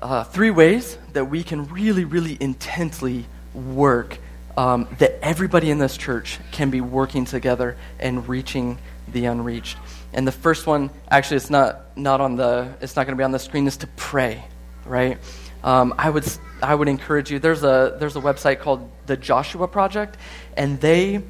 uh, 0.00 0.24
three 0.24 0.50
ways 0.50 0.96
that 1.12 1.26
we 1.26 1.44
can 1.44 1.68
really, 1.68 2.04
really 2.04 2.38
intensely 2.40 3.26
work, 3.52 4.18
um, 4.56 4.88
that 4.98 5.18
everybody 5.22 5.70
in 5.70 5.78
this 5.78 5.96
church 5.96 6.38
can 6.50 6.70
be 6.70 6.80
working 6.80 7.24
together 7.24 7.76
and 7.98 8.28
reaching 8.28 8.78
the 9.08 9.26
unreached. 9.26 9.76
And 10.12 10.26
the 10.26 10.32
first 10.32 10.66
one, 10.66 10.90
actually, 11.10 11.38
it's 11.38 11.50
not, 11.50 11.96
not 11.96 12.20
on 12.20 12.36
the, 12.36 12.72
it's 12.80 12.96
not 12.96 13.06
going 13.06 13.16
to 13.16 13.20
be 13.20 13.24
on 13.24 13.32
the 13.32 13.38
screen, 13.38 13.66
is 13.66 13.78
to 13.78 13.86
pray, 13.96 14.44
right? 14.84 15.18
Um, 15.64 15.94
I 15.96 16.10
would, 16.10 16.26
I 16.62 16.74
would 16.74 16.88
encourage 16.88 17.30
you. 17.30 17.38
There's 17.38 17.62
a, 17.62 17.96
there's 17.98 18.16
a 18.16 18.20
website 18.20 18.60
called 18.60 18.90
the 19.06 19.16
Joshua 19.16 19.68
Project, 19.68 20.16
and 20.56 20.80
they 20.80 21.22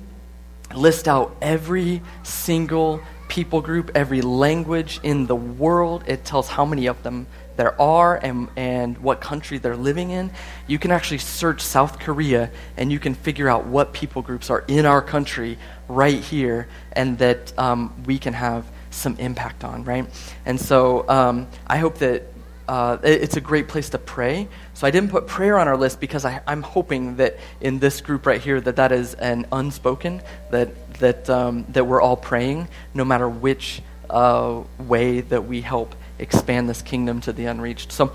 list 0.74 1.06
out 1.06 1.37
every 1.42 2.02
single 2.22 3.00
people 3.28 3.61
group, 3.61 3.90
every 3.94 4.20
language 4.20 5.00
in 5.02 5.26
the 5.26 5.37
world. 5.37 6.04
It 6.06 6.24
tells 6.24 6.48
how 6.48 6.64
many 6.64 6.87
of 6.87 7.02
them 7.02 7.26
there 7.56 7.80
are 7.80 8.16
and, 8.16 8.48
and 8.56 8.98
what 8.98 9.20
country 9.20 9.58
they're 9.58 9.76
living 9.76 10.10
in. 10.10 10.30
You 10.66 10.78
can 10.78 10.90
actually 10.90 11.18
search 11.18 11.60
South 11.60 11.98
Korea 11.98 12.50
and 12.76 12.90
you 12.90 12.98
can 12.98 13.14
figure 13.14 13.48
out 13.48 13.66
what 13.66 13.92
people 13.92 14.22
groups 14.22 14.50
are 14.50 14.64
in 14.68 14.86
our 14.86 15.02
country 15.02 15.58
right 15.88 16.20
here 16.20 16.68
and 16.92 17.18
that 17.18 17.56
um, 17.58 18.02
we 18.06 18.18
can 18.18 18.34
have 18.34 18.64
some 18.90 19.16
impact 19.16 19.64
on, 19.64 19.84
right? 19.84 20.06
And 20.46 20.60
so 20.60 21.08
um, 21.08 21.48
I 21.66 21.78
hope 21.78 21.98
that 21.98 22.24
uh, 22.68 22.96
it's 23.02 23.36
a 23.36 23.40
great 23.40 23.68
place 23.68 23.90
to 23.90 23.98
pray. 23.98 24.48
So 24.74 24.86
I 24.86 24.90
didn't 24.90 25.10
put 25.10 25.26
prayer 25.26 25.58
on 25.58 25.68
our 25.68 25.76
list 25.76 26.00
because 26.00 26.24
I, 26.24 26.40
am 26.46 26.62
hoping 26.62 27.16
that 27.16 27.38
in 27.60 27.78
this 27.78 28.00
group 28.00 28.24
right 28.24 28.40
here 28.40 28.60
that 28.60 28.76
that 28.76 28.92
is 28.92 29.14
an 29.14 29.46
unspoken 29.52 30.22
that 30.50 30.70
that 30.94 31.28
um, 31.28 31.66
that 31.70 31.84
we're 31.84 32.00
all 32.00 32.16
praying, 32.16 32.68
no 32.94 33.04
matter 33.04 33.28
which 33.28 33.82
uh, 34.08 34.62
way 34.78 35.20
that 35.20 35.46
we 35.46 35.60
help 35.60 35.94
expand 36.22 36.68
this 36.68 36.80
kingdom 36.80 37.20
to 37.22 37.32
the 37.32 37.46
unreached. 37.46 37.92
So 37.92 38.12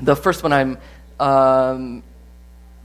the 0.00 0.16
first 0.16 0.42
one 0.42 0.52
I'm 0.52 0.78
um, 1.20 2.02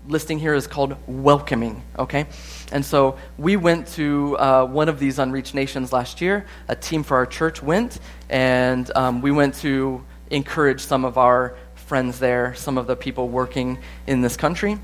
listing 0.08 0.38
here 0.38 0.54
is 0.54 0.68
called 0.68 0.98
welcoming. 1.08 1.82
Okay, 1.98 2.26
and 2.72 2.86
so 2.86 3.18
we 3.38 3.56
went 3.56 3.88
to 3.94 4.38
uh, 4.38 4.66
one 4.66 4.90
of 4.90 5.00
these 5.00 5.18
unreached 5.18 5.56
nations 5.56 5.94
last 5.94 6.22
year. 6.22 6.46
A 6.68 6.76
team 6.76 7.04
for 7.04 7.18
our 7.18 7.26
church 7.26 7.64
went, 7.64 8.00
and 8.30 8.92
um, 8.96 9.22
we 9.22 9.32
went 9.32 9.56
to 9.56 10.04
encourage 10.30 10.82
some 10.82 11.06
of 11.06 11.18
our 11.18 11.56
friends 11.76 12.20
there, 12.20 12.54
some 12.56 12.78
of 12.78 12.88
the 12.88 12.96
people 12.96 13.30
working 13.30 13.78
in 14.08 14.22
this 14.22 14.36
country. 14.36 14.78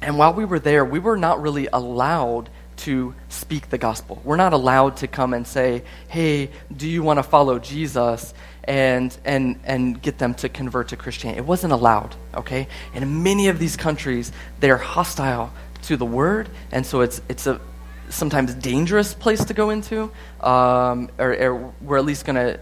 And 0.00 0.18
while 0.18 0.34
we 0.34 0.44
were 0.44 0.58
there, 0.58 0.84
we 0.84 0.98
were 0.98 1.16
not 1.16 1.40
really 1.40 1.68
allowed 1.72 2.50
to 2.84 3.14
speak 3.28 3.70
the 3.70 3.78
gospel. 3.78 4.20
We're 4.24 4.36
not 4.36 4.52
allowed 4.52 4.98
to 4.98 5.06
come 5.08 5.34
and 5.34 5.46
say, 5.46 5.82
hey, 6.08 6.50
do 6.76 6.88
you 6.88 7.02
want 7.02 7.18
to 7.18 7.22
follow 7.22 7.58
Jesus? 7.58 8.34
And, 8.64 9.16
and, 9.24 9.58
and 9.64 10.00
get 10.00 10.18
them 10.18 10.34
to 10.34 10.48
convert 10.48 10.90
to 10.90 10.96
Christianity. 10.96 11.38
It 11.38 11.46
wasn't 11.46 11.72
allowed, 11.72 12.14
okay? 12.32 12.68
And 12.94 13.02
in 13.02 13.24
many 13.24 13.48
of 13.48 13.58
these 13.58 13.76
countries, 13.76 14.30
they're 14.60 14.76
hostile 14.76 15.52
to 15.82 15.96
the 15.96 16.04
word, 16.06 16.48
and 16.70 16.86
so 16.86 17.00
it's, 17.00 17.20
it's 17.28 17.48
a 17.48 17.60
sometimes 18.08 18.54
dangerous 18.54 19.14
place 19.14 19.44
to 19.46 19.54
go 19.54 19.70
into, 19.70 20.12
um, 20.40 21.10
or, 21.18 21.34
or 21.34 21.74
we're 21.80 21.98
at 21.98 22.04
least 22.04 22.24
going 22.24 22.36
to 22.36 22.60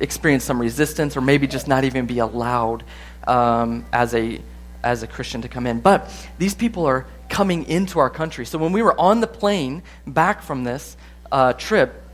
experience 0.00 0.44
some 0.44 0.60
resistance 0.60 1.16
or 1.16 1.20
maybe 1.20 1.46
just 1.46 1.66
not 1.66 1.82
even 1.82 2.06
be 2.06 2.20
allowed 2.20 2.84
um, 3.26 3.84
as, 3.92 4.14
a, 4.14 4.40
as 4.82 5.02
a 5.02 5.06
Christian 5.06 5.42
to 5.42 5.48
come 5.48 5.66
in. 5.66 5.80
But 5.80 6.10
these 6.38 6.54
people 6.54 6.86
are 6.86 7.06
coming 7.28 7.66
into 7.66 7.98
our 7.98 8.10
country. 8.10 8.46
So 8.46 8.58
when 8.58 8.72
we 8.72 8.82
were 8.82 8.98
on 8.98 9.20
the 9.20 9.26
plane 9.26 9.82
back 10.06 10.42
from 10.42 10.64
this 10.64 10.96
uh, 11.30 11.52
trip, 11.54 12.04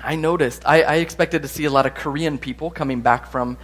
I 0.00 0.16
noticed, 0.16 0.62
I, 0.66 0.82
I, 0.82 0.94
expected 0.96 1.42
to 1.42 1.48
see 1.48 1.64
a 1.64 1.70
lot 1.70 1.86
of 1.86 1.94
Korean 1.94 2.38
people 2.38 2.70
coming 2.70 3.00
back 3.00 3.26
from, 3.26 3.58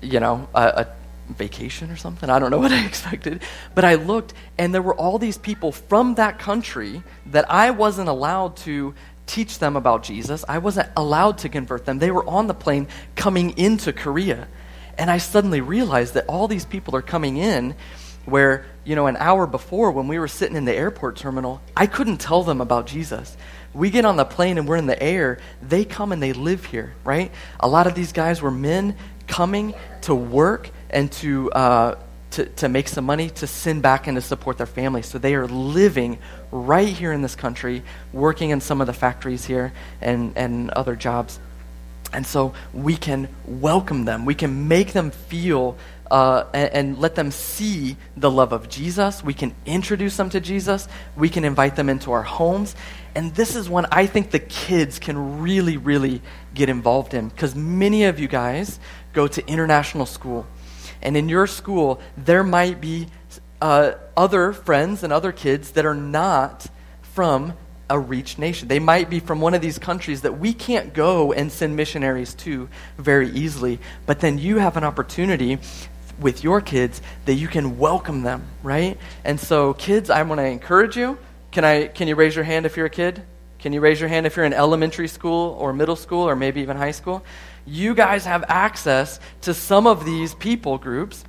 you 0.00 0.18
know, 0.18 0.48
a, 0.54 0.60
a 0.62 0.86
vacation 1.32 1.90
or 1.90 1.96
something. 1.96 2.30
I 2.30 2.38
don't 2.38 2.50
know 2.50 2.58
what 2.66 2.72
I 2.72 2.84
expected. 2.84 3.42
But 3.74 3.84
I 3.84 3.96
looked, 3.96 4.34
and 4.56 4.74
there 4.74 4.82
were 4.82 4.94
all 4.94 5.18
these 5.18 5.38
people 5.38 5.72
from 5.72 6.14
that 6.14 6.38
country 6.38 7.02
that 7.26 7.50
I 7.50 7.70
wasn't 7.70 8.08
allowed 8.08 8.56
to 8.58 8.94
teach 9.26 9.58
them 9.58 9.76
about 9.76 10.02
Jesus. 10.02 10.44
I 10.48 10.58
wasn't 10.58 10.88
allowed 10.96 11.38
to 11.38 11.48
convert 11.48 11.84
them. 11.84 11.98
They 11.98 12.10
were 12.10 12.26
on 12.26 12.46
the 12.46 12.54
plane 12.54 12.88
coming 13.14 13.56
into 13.58 13.92
Korea. 13.92 14.48
And 14.98 15.10
I 15.10 15.18
suddenly 15.18 15.60
realized 15.60 16.14
that 16.14 16.26
all 16.26 16.48
these 16.48 16.64
people 16.64 16.96
are 16.96 17.02
coming 17.02 17.36
in 17.36 17.74
where, 18.26 18.66
you 18.84 18.94
know, 18.94 19.06
an 19.06 19.16
hour 19.16 19.46
before 19.46 19.90
when 19.90 20.08
we 20.08 20.18
were 20.18 20.28
sitting 20.28 20.56
in 20.56 20.64
the 20.64 20.74
airport 20.74 21.16
terminal, 21.16 21.62
I 21.76 21.86
couldn't 21.86 22.18
tell 22.18 22.42
them 22.42 22.60
about 22.60 22.86
Jesus. 22.86 23.36
We 23.72 23.90
get 23.90 24.04
on 24.04 24.16
the 24.16 24.24
plane 24.24 24.58
and 24.58 24.68
we're 24.68 24.76
in 24.76 24.86
the 24.86 25.00
air, 25.02 25.38
they 25.62 25.84
come 25.84 26.12
and 26.12 26.22
they 26.22 26.32
live 26.32 26.64
here, 26.66 26.94
right? 27.04 27.30
A 27.60 27.68
lot 27.68 27.86
of 27.86 27.94
these 27.94 28.12
guys 28.12 28.42
were 28.42 28.50
men 28.50 28.96
coming 29.26 29.74
to 30.02 30.14
work 30.14 30.70
and 30.90 31.10
to, 31.12 31.50
uh, 31.52 31.94
to, 32.32 32.46
to 32.46 32.68
make 32.68 32.88
some 32.88 33.04
money 33.04 33.30
to 33.30 33.46
send 33.46 33.82
back 33.82 34.06
and 34.06 34.16
to 34.16 34.20
support 34.20 34.58
their 34.58 34.66
families. 34.66 35.06
So 35.06 35.18
they 35.18 35.34
are 35.34 35.46
living 35.46 36.18
right 36.50 36.88
here 36.88 37.12
in 37.12 37.22
this 37.22 37.36
country, 37.36 37.82
working 38.12 38.50
in 38.50 38.60
some 38.60 38.80
of 38.80 38.86
the 38.86 38.92
factories 38.92 39.44
here 39.44 39.72
and, 40.00 40.32
and 40.36 40.70
other 40.70 40.96
jobs. 40.96 41.40
And 42.12 42.26
so 42.26 42.54
we 42.72 42.96
can 42.96 43.28
welcome 43.46 44.04
them. 44.04 44.24
We 44.24 44.34
can 44.34 44.68
make 44.68 44.92
them 44.92 45.10
feel 45.10 45.76
uh, 46.10 46.44
and, 46.54 46.72
and, 46.72 46.98
let 46.98 47.14
them 47.16 47.30
see 47.30 47.94
the 48.16 48.30
love 48.30 48.52
of 48.52 48.70
Jesus. 48.70 49.22
We 49.22 49.34
can 49.34 49.54
introduce 49.66 50.16
them 50.16 50.30
to 50.30 50.40
Jesus. 50.40 50.88
We 51.16 51.28
can 51.28 51.44
invite 51.44 51.76
them 51.76 51.90
into 51.90 52.12
our 52.12 52.22
homes. 52.22 52.74
And 53.14 53.34
this 53.34 53.54
is 53.54 53.68
when 53.68 53.84
I 53.92 54.06
think 54.06 54.30
the 54.30 54.38
kids 54.38 54.98
can 54.98 55.42
really, 55.42 55.76
really 55.76 56.22
get 56.54 56.70
involved 56.70 57.12
in 57.12 57.28
because 57.28 57.54
many 57.54 58.04
of 58.04 58.18
you 58.18 58.26
guys 58.26 58.80
go 59.12 59.26
to 59.28 59.46
international 59.46 60.06
school. 60.06 60.46
And 61.02 61.14
in 61.14 61.28
your 61.28 61.46
school, 61.46 62.00
there 62.16 62.42
might 62.42 62.80
be 62.80 63.08
uh, 63.60 63.92
other 64.16 64.54
friends 64.54 65.02
and 65.02 65.12
other 65.12 65.32
kids 65.32 65.72
that 65.72 65.84
are 65.84 65.94
not 65.94 66.68
from 67.02 67.52
a 67.90 67.98
reached 67.98 68.38
nation. 68.38 68.68
They 68.68 68.78
might 68.78 69.08
be 69.08 69.20
from 69.20 69.40
one 69.40 69.54
of 69.54 69.60
these 69.60 69.78
countries 69.78 70.22
that 70.22 70.38
we 70.38 70.52
can't 70.52 70.92
go 70.92 71.32
and 71.32 71.50
send 71.50 71.76
missionaries 71.76 72.34
to 72.34 72.68
very 72.98 73.30
easily. 73.30 73.78
But 74.06 74.20
then 74.20 74.38
you 74.38 74.58
have 74.58 74.76
an 74.76 74.84
opportunity 74.84 75.58
with 76.20 76.44
your 76.44 76.60
kids 76.60 77.00
that 77.24 77.34
you 77.34 77.48
can 77.48 77.78
welcome 77.78 78.22
them, 78.22 78.44
right? 78.62 78.98
And 79.24 79.38
so, 79.38 79.74
kids, 79.74 80.10
I 80.10 80.22
want 80.22 80.40
to 80.40 80.44
encourage 80.44 80.96
you. 80.96 81.18
Can, 81.50 81.64
I, 81.64 81.86
can 81.86 82.08
you 82.08 82.14
raise 82.14 82.34
your 82.34 82.44
hand 82.44 82.66
if 82.66 82.76
you're 82.76 82.86
a 82.86 82.90
kid? 82.90 83.22
Can 83.58 83.72
you 83.72 83.80
raise 83.80 83.98
your 83.98 84.08
hand 84.08 84.26
if 84.26 84.36
you're 84.36 84.44
in 84.44 84.52
elementary 84.52 85.08
school 85.08 85.56
or 85.58 85.72
middle 85.72 85.96
school 85.96 86.28
or 86.28 86.36
maybe 86.36 86.60
even 86.60 86.76
high 86.76 86.92
school? 86.92 87.24
You 87.66 87.94
guys 87.94 88.24
have 88.24 88.44
access 88.48 89.18
to 89.42 89.54
some 89.54 89.86
of 89.86 90.04
these 90.04 90.34
people 90.34 90.78
groups 90.78 91.24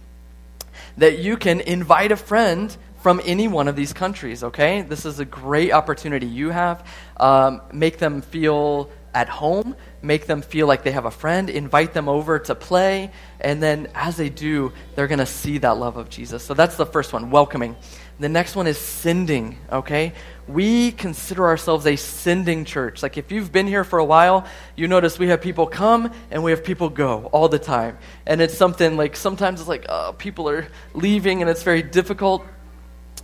that 0.98 1.19
you 1.19 1.38
can 1.38 1.62
invite 1.62 2.12
a 2.12 2.15
friend 2.15 2.76
from 3.00 3.22
any 3.24 3.48
one 3.48 3.68
of 3.68 3.76
these 3.76 3.94
countries, 3.94 4.44
okay? 4.44 4.82
This 4.82 5.06
is 5.06 5.20
a 5.20 5.26
great 5.26 5.72
opportunity 5.72 6.26
you 6.26 6.50
have. 6.50 6.86
Um, 7.18 7.62
make 7.72 7.98
them 7.98 8.22
feel 8.22 8.90
at 9.14 9.28
home, 9.28 9.76
make 10.02 10.28
them 10.28 10.42
feel 10.42 10.68
like 10.68 10.84
they 10.84 10.92
have 10.92 11.06
a 11.06 11.12
friend, 11.12 11.50
invite 11.50 11.94
them 11.94 12.08
over 12.08 12.40
to 12.40 12.54
play, 12.56 13.12
and 13.40 13.62
then 13.62 13.88
as 13.96 14.18
they 14.18 14.30
do, 14.30 14.72
they're 14.96 15.08
going 15.08 15.20
to 15.20 15.26
see 15.26 15.58
that 15.60 15.78
love 15.78 15.98
of 15.98 16.10
Jesus. 16.10 16.44
So 16.44 16.54
that's 16.54 16.76
the 16.76 16.86
first 16.86 17.12
one, 17.12 17.32
welcoming. 17.32 17.76
The 18.20 18.30
next 18.30 18.56
one 18.56 18.68
is 18.68 18.78
sending, 18.78 19.58
okay? 19.72 20.14
We 20.48 20.92
consider 20.92 21.48
ourselves 21.48 21.88
a 21.88 21.96
sending 21.96 22.66
church. 22.66 23.02
Like 23.02 23.18
if 23.18 23.32
you've 23.32 23.52
been 23.52 23.66
here 23.66 23.86
for 23.86 23.98
a 23.98 24.06
while, 24.06 24.46
you 24.76 24.90
notice 24.90 25.18
we 25.18 25.30
have 25.30 25.42
people 25.42 25.68
come 25.68 26.12
and 26.30 26.44
we 26.44 26.52
have 26.52 26.64
people 26.64 26.90
go 26.90 27.26
all 27.32 27.48
the 27.48 27.60
time. 27.60 27.98
And 28.28 28.42
it's 28.42 28.58
something 28.58 28.98
like 28.98 29.16
sometimes 29.16 29.62
it's 29.62 29.70
like 29.70 29.86
oh, 29.88 30.14
people 30.18 30.50
are 30.50 30.68
leaving 30.94 31.42
and 31.42 31.50
it's 31.50 31.64
very 31.64 31.82
difficult. 31.82 32.46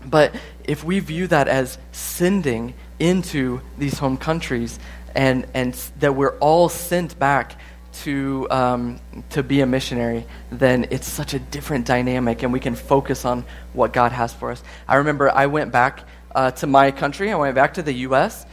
But 0.06 0.36
if 0.64 0.84
we 0.84 1.00
view 1.00 1.28
that 1.28 1.48
as 1.48 1.78
sending 1.92 2.74
into 3.00 3.62
these 3.78 3.98
home 3.98 4.18
countries 4.18 4.80
and, 5.16 5.48
and 5.54 5.74
that 6.00 6.16
we're 6.16 6.38
all 6.40 6.70
sent 6.70 7.18
back 7.18 7.60
to, 8.04 8.48
um, 8.52 9.00
to 9.32 9.42
be 9.42 9.62
a 9.62 9.66
missionary, 9.66 10.26
then 10.52 10.88
it's 10.92 11.08
such 11.08 11.34
a 11.34 11.40
different 11.40 11.86
dynamic 11.86 12.44
and 12.44 12.52
we 12.52 12.60
can 12.60 12.76
focus 12.76 13.26
on 13.26 13.46
what 13.74 13.94
God 13.94 14.12
has 14.12 14.34
for 14.34 14.52
us. 14.52 14.64
I 14.88 14.96
remember 14.96 15.32
I 15.32 15.46
went 15.48 15.72
back 15.72 16.04
uh, 16.34 16.52
to 16.52 16.68
my 16.68 16.92
country, 16.92 17.32
I 17.32 17.36
went 17.36 17.56
back 17.56 17.76
to 17.76 17.82
the 17.82 17.94
U.S. 17.94 18.46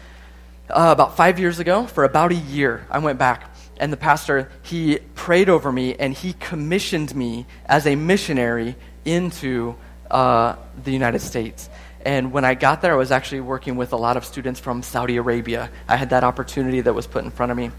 Uh, 0.70 0.90
about 0.92 1.16
five 1.16 1.40
years 1.40 1.58
ago 1.58 1.86
for 1.86 2.04
about 2.04 2.30
a 2.30 2.36
year. 2.36 2.86
I 2.90 2.98
went 2.98 3.18
back. 3.18 3.50
And 3.78 3.92
the 3.92 3.96
pastor, 3.96 4.48
he 4.62 4.98
prayed 5.14 5.48
over 5.48 5.72
me 5.72 5.96
and 5.96 6.14
he 6.14 6.34
commissioned 6.34 7.16
me 7.16 7.46
as 7.66 7.86
a 7.86 7.96
missionary 7.96 8.76
into 9.04 9.74
uh, 10.12 10.56
the 10.84 10.92
United 10.92 11.20
States. 11.20 11.68
And 12.04 12.32
when 12.32 12.44
I 12.44 12.54
got 12.54 12.82
there, 12.82 12.92
I 12.92 12.96
was 12.96 13.10
actually 13.10 13.40
working 13.40 13.76
with 13.76 13.92
a 13.92 13.96
lot 13.96 14.16
of 14.16 14.24
students 14.24 14.60
from 14.60 14.82
Saudi 14.82 15.16
Arabia. 15.16 15.70
I 15.88 15.96
had 15.96 16.10
that 16.10 16.24
opportunity 16.24 16.80
that 16.80 16.92
was 16.92 17.06
put 17.06 17.24
in 17.24 17.30
front 17.30 17.52
of 17.52 17.58
me. 17.58 17.70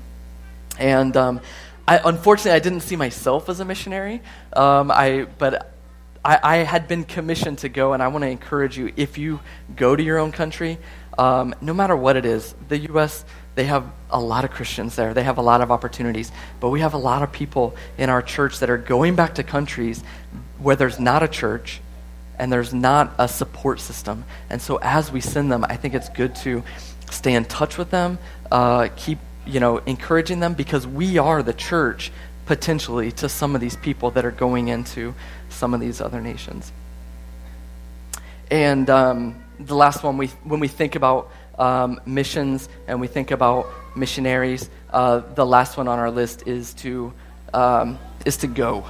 And 0.79 1.15
um, 1.15 1.41
I, 1.87 1.99
unfortunately, 2.03 2.51
I 2.51 2.59
didn't 2.59 2.81
see 2.81 2.95
myself 2.95 3.49
as 3.49 3.59
a 3.59 3.65
missionary. 3.65 4.21
Um, 4.53 4.91
I, 4.91 5.27
but 5.37 5.71
I, 6.23 6.39
I, 6.41 6.55
had 6.57 6.87
been 6.87 7.03
commissioned 7.03 7.59
to 7.59 7.69
go, 7.69 7.93
and 7.93 8.01
I 8.01 8.07
want 8.07 8.23
to 8.23 8.29
encourage 8.29 8.77
you 8.77 8.93
if 8.95 9.17
you 9.17 9.41
go 9.75 9.95
to 9.95 10.01
your 10.01 10.17
own 10.17 10.31
country, 10.31 10.77
um, 11.17 11.53
no 11.61 11.73
matter 11.73 11.95
what 11.95 12.15
it 12.15 12.25
is, 12.25 12.55
the 12.69 12.79
U.S., 12.79 13.25
they 13.55 13.65
have 13.65 13.85
a 14.09 14.19
lot 14.19 14.45
of 14.45 14.51
Christians 14.51 14.95
there. 14.95 15.13
They 15.13 15.23
have 15.23 15.37
a 15.37 15.41
lot 15.41 15.61
of 15.61 15.69
opportunities. 15.69 16.31
But 16.59 16.69
we 16.69 16.79
have 16.79 16.93
a 16.93 16.97
lot 16.97 17.21
of 17.21 17.31
people 17.31 17.75
in 17.97 18.09
our 18.09 18.21
church 18.21 18.59
that 18.59 18.69
are 18.69 18.77
going 18.77 19.15
back 19.15 19.35
to 19.35 19.43
countries 19.43 20.03
where 20.57 20.75
there's 20.75 20.99
not 20.99 21.21
a 21.21 21.27
church 21.27 21.81
and 22.43 22.51
there's 22.51 22.73
not 22.73 23.13
a 23.19 23.25
support 23.25 23.79
system. 23.79 24.25
And 24.49 24.61
so 24.61 24.77
as 24.81 25.09
we 25.13 25.21
send 25.21 25.49
them, 25.49 25.63
I 25.69 25.77
think 25.77 25.93
it's 25.93 26.09
good 26.09 26.35
to 26.43 26.61
stay 27.09 27.35
in 27.35 27.45
touch 27.45 27.77
with 27.77 27.89
them, 27.89 28.19
uh, 28.51 28.89
keep 28.97 29.17
you 29.47 29.61
know 29.61 29.77
encouraging 29.77 30.41
them 30.41 30.53
because 30.53 30.85
we 30.85 31.17
are 31.17 31.41
the 31.41 31.53
church 31.53 32.11
potentially 32.45 33.13
to 33.13 33.29
some 33.29 33.55
of 33.55 33.61
these 33.61 33.77
people 33.77 34.11
that 34.11 34.25
are 34.25 34.31
going 34.31 34.67
into 34.67 35.15
some 35.47 35.73
of 35.73 35.79
these 35.79 36.01
other 36.01 36.19
nations. 36.19 36.73
And 38.51 38.89
um, 38.89 39.41
the 39.57 39.75
last 39.75 40.03
one, 40.03 40.17
we, 40.17 40.27
when 40.43 40.59
we 40.59 40.67
think 40.67 40.95
about 40.95 41.31
um, 41.57 42.01
missions 42.05 42.67
and 42.87 42.99
we 42.99 43.07
think 43.07 43.31
about 43.31 43.69
missionaries, 43.95 44.69
uh, 44.89 45.19
the 45.35 45.45
last 45.45 45.77
one 45.77 45.87
on 45.87 45.97
our 45.97 46.11
list 46.11 46.45
is 46.45 46.73
to, 46.75 47.13
um, 47.53 47.97
is 48.25 48.35
to 48.37 48.47
go. 48.47 48.83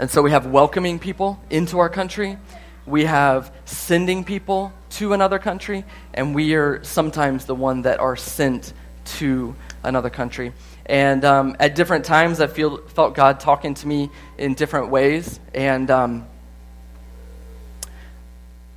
And 0.00 0.10
so 0.10 0.22
we 0.22 0.30
have 0.30 0.46
welcoming 0.46 0.98
people 0.98 1.38
into 1.50 1.78
our 1.78 1.90
country, 1.90 2.38
we 2.86 3.04
have 3.04 3.52
sending 3.66 4.24
people 4.24 4.72
to 4.92 5.12
another 5.12 5.38
country, 5.38 5.84
and 6.14 6.34
we 6.34 6.54
are 6.54 6.82
sometimes 6.82 7.44
the 7.44 7.54
one 7.54 7.82
that 7.82 8.00
are 8.00 8.16
sent 8.16 8.72
to 9.18 9.54
another 9.84 10.08
country. 10.08 10.54
And 10.86 11.22
um, 11.26 11.54
at 11.60 11.74
different 11.74 12.06
times, 12.06 12.40
I 12.40 12.46
feel, 12.46 12.78
felt 12.78 13.14
God 13.14 13.40
talking 13.40 13.74
to 13.74 13.86
me 13.86 14.08
in 14.38 14.54
different 14.54 14.88
ways. 14.88 15.38
And 15.54 15.90
um, 15.90 16.26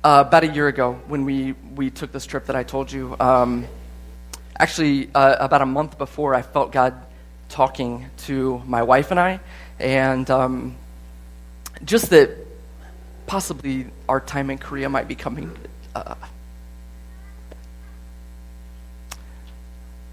uh, 0.04 0.24
about 0.28 0.44
a 0.44 0.48
year 0.48 0.68
ago, 0.68 1.00
when 1.06 1.24
we, 1.24 1.52
we 1.74 1.88
took 1.88 2.12
this 2.12 2.26
trip 2.26 2.44
that 2.48 2.54
I 2.54 2.64
told 2.64 2.92
you, 2.92 3.16
um, 3.18 3.66
actually, 4.58 5.08
uh, 5.14 5.36
about 5.40 5.62
a 5.62 5.66
month 5.66 5.96
before, 5.96 6.34
I 6.34 6.42
felt 6.42 6.70
God 6.70 6.94
talking 7.48 8.10
to 8.26 8.60
my 8.66 8.82
wife 8.82 9.10
and 9.10 9.18
I. 9.18 9.40
And 9.80 10.30
um, 10.30 10.76
just 11.84 12.10
that 12.10 12.30
possibly 13.26 13.86
our 14.08 14.20
time 14.20 14.50
in 14.50 14.58
Korea 14.58 14.88
might 14.88 15.08
be 15.08 15.14
coming. 15.14 15.56
Uh, 15.94 16.14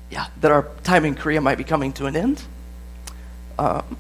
yeah, 0.09 0.27
that 0.41 0.51
our 0.51 0.67
time 0.83 1.05
in 1.05 1.15
Korea 1.15 1.41
might 1.41 1.57
be 1.57 1.63
coming 1.63 1.93
to 1.93 2.05
an 2.05 2.15
end. 2.15 2.41
Um, 3.57 3.97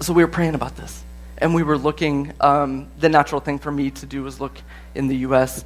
so 0.00 0.12
we 0.12 0.22
were 0.22 0.30
praying 0.30 0.54
about 0.54 0.76
this. 0.76 1.02
And 1.38 1.54
we 1.54 1.64
were 1.64 1.78
looking, 1.78 2.32
um, 2.40 2.86
the 2.98 3.08
natural 3.08 3.40
thing 3.40 3.58
for 3.58 3.72
me 3.72 3.90
to 3.90 4.06
do 4.06 4.22
was 4.22 4.40
look 4.40 4.56
in 4.94 5.08
the 5.08 5.16
U.S. 5.18 5.64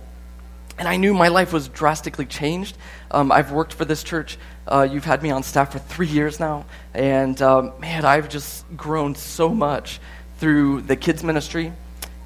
And 0.79 0.87
I 0.87 0.97
knew 0.97 1.15
my 1.15 1.29
life 1.29 1.53
was 1.53 1.69
drastically 1.69 2.27
changed. 2.27 2.77
Um, 3.11 3.33
I've 3.33 3.51
worked 3.51 3.73
for 3.73 3.85
this 3.85 4.03
church. 4.03 4.37
Uh, 4.67 4.87
you've 4.91 5.05
had 5.05 5.23
me 5.23 5.31
on 5.31 5.43
staff 5.43 5.73
for 5.73 5.79
three 5.79 6.07
years 6.07 6.39
now. 6.39 6.67
And 6.93 7.41
um, 7.41 7.73
man, 7.81 8.05
I've 8.05 8.29
just 8.29 8.65
grown 8.77 9.15
so 9.15 9.49
much 9.49 10.01
through 10.39 10.83
the 10.83 10.97
kids' 10.97 11.25
ministry 11.25 11.73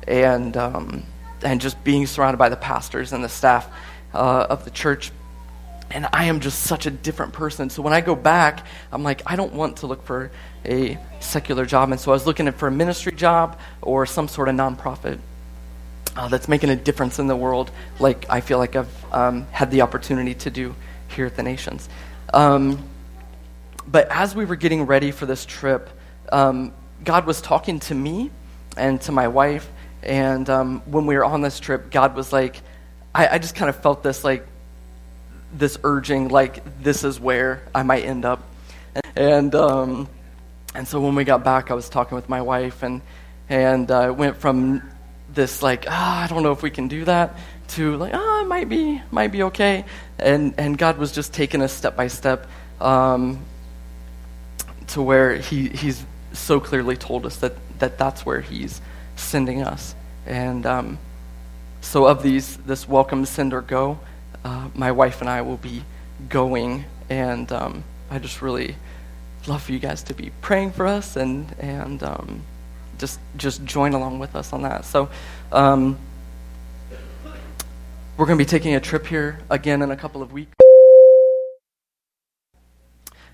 and 0.08 0.56
um, 0.56 1.04
and 1.42 1.60
just 1.60 1.82
being 1.84 2.06
surrounded 2.06 2.38
by 2.38 2.48
the 2.48 2.56
pastors 2.56 3.12
and 3.12 3.22
the 3.22 3.28
staff 3.28 3.70
uh, 4.14 4.46
of 4.50 4.64
the 4.64 4.70
church. 4.70 5.12
And 5.92 6.08
I 6.12 6.24
am 6.24 6.40
just 6.40 6.62
such 6.62 6.86
a 6.86 6.90
different 6.90 7.32
person. 7.32 7.70
So 7.70 7.82
when 7.82 7.92
I 7.92 8.00
go 8.00 8.14
back, 8.14 8.66
I'm 8.92 9.02
like, 9.02 9.22
I 9.26 9.36
don't 9.36 9.54
want 9.54 9.78
to 9.78 9.86
look 9.86 10.04
for 10.04 10.30
a 10.64 10.98
secular 11.20 11.66
job. 11.66 11.90
And 11.90 12.00
so 12.00 12.12
I 12.12 12.14
was 12.14 12.26
looking 12.26 12.50
for 12.52 12.68
a 12.68 12.70
ministry 12.70 13.12
job 13.12 13.58
or 13.82 14.06
some 14.06 14.28
sort 14.28 14.48
of 14.48 14.54
nonprofit 14.54 15.18
uh, 16.16 16.28
that's 16.28 16.48
making 16.48 16.70
a 16.70 16.76
difference 16.76 17.18
in 17.18 17.26
the 17.26 17.36
world, 17.36 17.70
like 17.98 18.26
I 18.28 18.40
feel 18.40 18.58
like 18.58 18.76
I've 18.76 19.12
um, 19.12 19.46
had 19.52 19.70
the 19.70 19.82
opportunity 19.82 20.34
to 20.34 20.50
do 20.50 20.74
here 21.08 21.26
at 21.26 21.36
the 21.36 21.42
Nations. 21.42 21.88
Um, 22.32 22.82
but 23.86 24.08
as 24.10 24.34
we 24.34 24.44
were 24.44 24.56
getting 24.56 24.86
ready 24.86 25.10
for 25.10 25.26
this 25.26 25.44
trip, 25.44 25.90
um, 26.30 26.72
God 27.04 27.26
was 27.26 27.40
talking 27.40 27.80
to 27.80 27.94
me 27.94 28.30
and 28.76 29.00
to 29.02 29.12
my 29.12 29.28
wife 29.28 29.68
and 30.02 30.48
um, 30.48 30.82
when 30.86 31.06
we 31.06 31.16
were 31.16 31.24
on 31.24 31.42
this 31.42 31.60
trip, 31.60 31.90
God 31.90 32.14
was 32.14 32.32
like, 32.32 32.60
I, 33.14 33.28
I 33.28 33.38
just 33.38 33.54
kind 33.54 33.68
of 33.68 33.76
felt 33.76 34.02
this 34.02 34.24
like, 34.24 34.46
this 35.52 35.78
urging, 35.82 36.28
like 36.28 36.82
this 36.82 37.04
is 37.04 37.18
where 37.18 37.62
I 37.74 37.82
might 37.82 38.04
end 38.04 38.24
up. 38.24 38.42
And 39.16 39.54
um, 39.54 40.08
and 40.74 40.86
so 40.86 41.00
when 41.00 41.14
we 41.14 41.24
got 41.24 41.44
back, 41.44 41.70
I 41.70 41.74
was 41.74 41.88
talking 41.88 42.14
with 42.14 42.28
my 42.28 42.40
wife, 42.40 42.82
and 42.82 43.02
and 43.48 43.90
uh, 43.90 44.14
went 44.16 44.36
from 44.36 44.88
this 45.34 45.62
like, 45.62 45.86
ah, 45.88 46.24
I 46.24 46.26
don't 46.26 46.42
know 46.42 46.52
if 46.52 46.62
we 46.62 46.70
can 46.70 46.88
do 46.88 47.04
that, 47.04 47.36
to 47.68 47.96
like, 47.96 48.14
ah, 48.14 48.42
it 48.42 48.46
might 48.46 48.68
be, 48.68 49.00
might 49.10 49.32
be 49.32 49.44
okay. 49.44 49.84
And 50.18 50.54
and 50.58 50.76
God 50.76 50.98
was 50.98 51.12
just 51.12 51.32
taking 51.32 51.62
us 51.62 51.72
step 51.72 51.96
by 51.96 52.08
step 52.08 52.46
um, 52.80 53.44
to 54.88 55.02
where 55.02 55.36
he 55.36 55.68
he's 55.68 56.04
so 56.32 56.60
clearly 56.60 56.96
told 56.96 57.26
us 57.26 57.36
that 57.36 57.54
that 57.78 57.98
that's 57.98 58.24
where 58.26 58.40
he's 58.40 58.80
sending 59.16 59.62
us. 59.62 59.94
And 60.26 60.66
um, 60.66 60.98
so, 61.80 62.06
of 62.06 62.22
these, 62.22 62.56
this 62.58 62.88
welcome, 62.88 63.24
send, 63.24 63.54
or 63.54 63.62
go, 63.62 63.98
uh, 64.44 64.68
my 64.74 64.92
wife 64.92 65.20
and 65.20 65.30
I 65.30 65.42
will 65.42 65.56
be 65.56 65.82
going. 66.28 66.84
And 67.08 67.50
um, 67.50 67.84
I 68.10 68.18
just 68.18 68.42
really 68.42 68.76
love 69.46 69.62
for 69.62 69.72
you 69.72 69.78
guys 69.78 70.02
to 70.04 70.14
be 70.14 70.30
praying 70.42 70.72
for 70.72 70.86
us 70.86 71.16
and, 71.16 71.52
and 71.58 72.02
um, 72.02 72.42
just, 73.00 73.18
just 73.36 73.64
join 73.64 73.94
along 73.94 74.20
with 74.20 74.36
us 74.36 74.52
on 74.52 74.62
that. 74.62 74.84
So, 74.84 75.08
um, 75.50 75.98
we're 78.16 78.26
going 78.26 78.38
to 78.38 78.44
be 78.44 78.48
taking 78.48 78.74
a 78.74 78.80
trip 78.80 79.06
here 79.06 79.38
again 79.48 79.80
in 79.80 79.90
a 79.90 79.96
couple 79.96 80.20
of 80.22 80.30
weeks. 80.30 80.52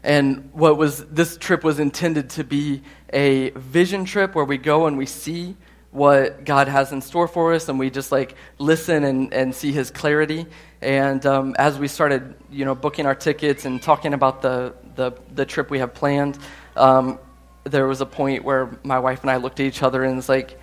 And 0.05 0.50
what 0.52 0.76
was 0.76 1.05
this 1.07 1.37
trip 1.37 1.64
was 1.64 1.81
intended 1.81 2.31
to 2.31 2.44
be 2.44 2.83
a 3.12 3.50
vision 3.50 4.05
trip 4.05 4.37
where 4.37 4.44
we 4.44 4.57
go 4.57 4.87
and 4.87 4.96
we 4.96 5.05
see 5.05 5.57
what 5.90 6.44
God 6.44 6.68
has 6.68 6.92
in 6.92 7.00
store 7.00 7.26
for 7.26 7.55
us, 7.55 7.68
and 7.68 7.81
we 7.81 7.90
just 7.90 8.12
like 8.12 8.37
listen 8.59 9.02
and, 9.02 9.35
and 9.35 9.52
see 9.52 9.72
His 9.72 9.90
clarity. 9.90 10.46
And 10.81 11.26
um, 11.26 11.57
as 11.59 11.79
we 11.79 11.88
started, 11.88 12.37
you 12.52 12.64
know, 12.64 12.76
booking 12.76 13.07
our 13.07 13.14
tickets 13.16 13.64
and 13.64 13.83
talking 13.83 14.14
about 14.14 14.42
the 14.42 14.74
the, 14.94 15.12
the 15.35 15.44
trip 15.44 15.68
we 15.68 15.81
have 15.81 15.94
planned, 15.94 16.38
um, 16.76 17.18
there 17.66 17.87
was 17.87 18.00
a 18.00 18.07
point 18.07 18.44
where 18.44 18.79
my 18.83 18.98
wife 18.98 19.22
and 19.22 19.31
I 19.31 19.37
looked 19.37 19.61
at 19.61 19.66
each 19.66 19.83
other 19.83 20.05
and 20.05 20.16
was 20.16 20.29
like, 20.29 20.59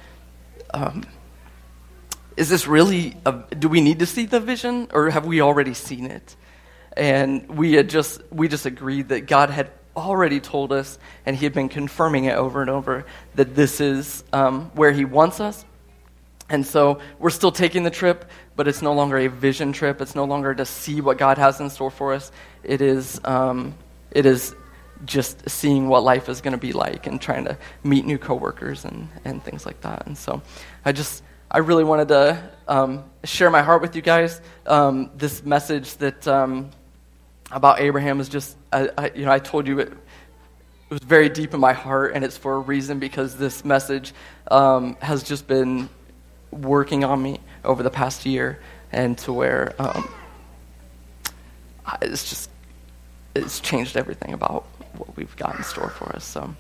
um, 0.74 1.04
"Is 2.38 2.50
this 2.50 2.68
really? 2.68 3.16
A, 3.26 3.44
do 3.56 3.70
we 3.70 3.82
need 3.82 4.00
to 4.00 4.06
see 4.06 4.26
the 4.26 4.40
vision, 4.40 4.88
or 4.94 5.10
have 5.10 5.26
we 5.26 5.42
already 5.42 5.74
seen 5.74 6.06
it?" 6.06 6.36
And 6.96 7.58
we 7.58 7.74
had 7.74 7.90
just 7.90 8.22
we 8.32 8.48
just 8.48 8.66
agreed 8.66 9.10
that 9.10 9.28
God 9.28 9.50
had 9.50 9.72
already 9.96 10.40
told 10.40 10.72
us, 10.72 10.98
and 11.26 11.36
he 11.36 11.46
had 11.46 11.54
been 11.54 11.70
confirming 11.70 12.26
it 12.26 12.36
over 12.36 12.62
and 12.62 12.70
over, 12.70 13.06
that 13.36 13.56
this 13.56 13.80
is 13.80 14.24
um, 14.34 14.72
where 14.74 14.92
he 14.92 15.06
wants 15.06 15.40
us. 15.40 15.66
And 16.50 16.66
so 16.66 17.00
we're 17.20 17.30
still 17.30 17.52
taking 17.52 17.84
the 17.84 17.90
trip, 17.90 18.30
but 18.56 18.68
it's 18.68 18.82
no 18.82 18.94
longer 18.94 19.18
a 19.18 19.28
vision 19.28 19.72
trip. 19.72 20.02
It's 20.02 20.16
no 20.16 20.26
longer 20.26 20.54
to 20.54 20.66
see 20.66 21.02
what 21.02 21.18
God 21.18 21.38
has 21.38 21.60
in 21.60 21.70
store 21.70 21.90
for 21.90 22.14
us. 22.14 22.32
It 22.64 22.82
is, 22.82 23.20
um, 23.24 23.76
it 24.12 24.26
is 24.26 24.54
just 25.06 25.50
seeing 25.50 25.88
what 25.88 26.04
life 26.04 26.30
is 26.30 26.42
going 26.42 26.54
to 26.54 26.58
be 26.58 26.74
like 26.74 27.08
and 27.08 27.20
trying 27.22 27.46
to 27.46 27.58
meet 27.84 28.06
new 28.06 28.18
coworkers 28.18 28.86
and, 28.86 29.10
and 29.26 29.44
things 29.44 29.66
like 29.66 29.82
that. 29.82 30.06
And 30.06 30.18
so 30.18 30.42
I 30.86 30.92
just, 30.92 31.24
I 31.52 31.60
really 31.60 31.84
wanted 31.84 32.08
to 32.08 32.50
um, 32.68 33.04
share 33.24 33.50
my 33.50 33.62
heart 33.62 33.82
with 33.82 33.96
you 33.96 34.02
guys. 34.02 34.42
Um, 34.66 35.12
this 35.16 35.44
message 35.44 35.98
that 35.98 36.28
um, 36.28 36.72
about 37.52 37.80
Abraham 37.80 38.20
is 38.20 38.30
just, 38.30 38.58
I, 38.72 38.90
I, 38.98 39.12
you 39.14 39.26
know, 39.26 39.32
I 39.32 39.40
told 39.40 39.68
you 39.68 39.80
it, 39.80 39.90
it, 39.90 39.98
was 40.90 41.00
very 41.00 41.30
deep 41.30 41.54
in 41.54 41.60
my 41.60 41.74
heart, 41.74 42.14
and 42.14 42.24
it's 42.24 42.38
for 42.38 42.56
a 42.56 42.60
reason 42.60 43.00
because 43.00 43.38
this 43.38 43.66
message 43.66 44.14
um, 44.52 44.96
has 45.02 45.24
just 45.24 45.48
been 45.48 45.90
working 46.52 47.04
on 47.04 47.22
me 47.22 47.40
over 47.64 47.84
the 47.84 47.90
past 47.90 48.26
year, 48.26 48.60
and 48.92 49.18
to 49.20 49.34
where 49.34 49.74
um, 49.80 50.08
it's 52.02 52.30
just, 52.30 52.50
it's 53.36 53.60
changed 53.60 53.98
everything 53.98 54.34
about 54.34 54.66
what 54.98 55.16
we've 55.16 55.36
got 55.36 55.56
in 55.56 55.64
store 55.64 55.90
for 55.90 56.16
us. 56.16 56.26
So. 56.26 56.56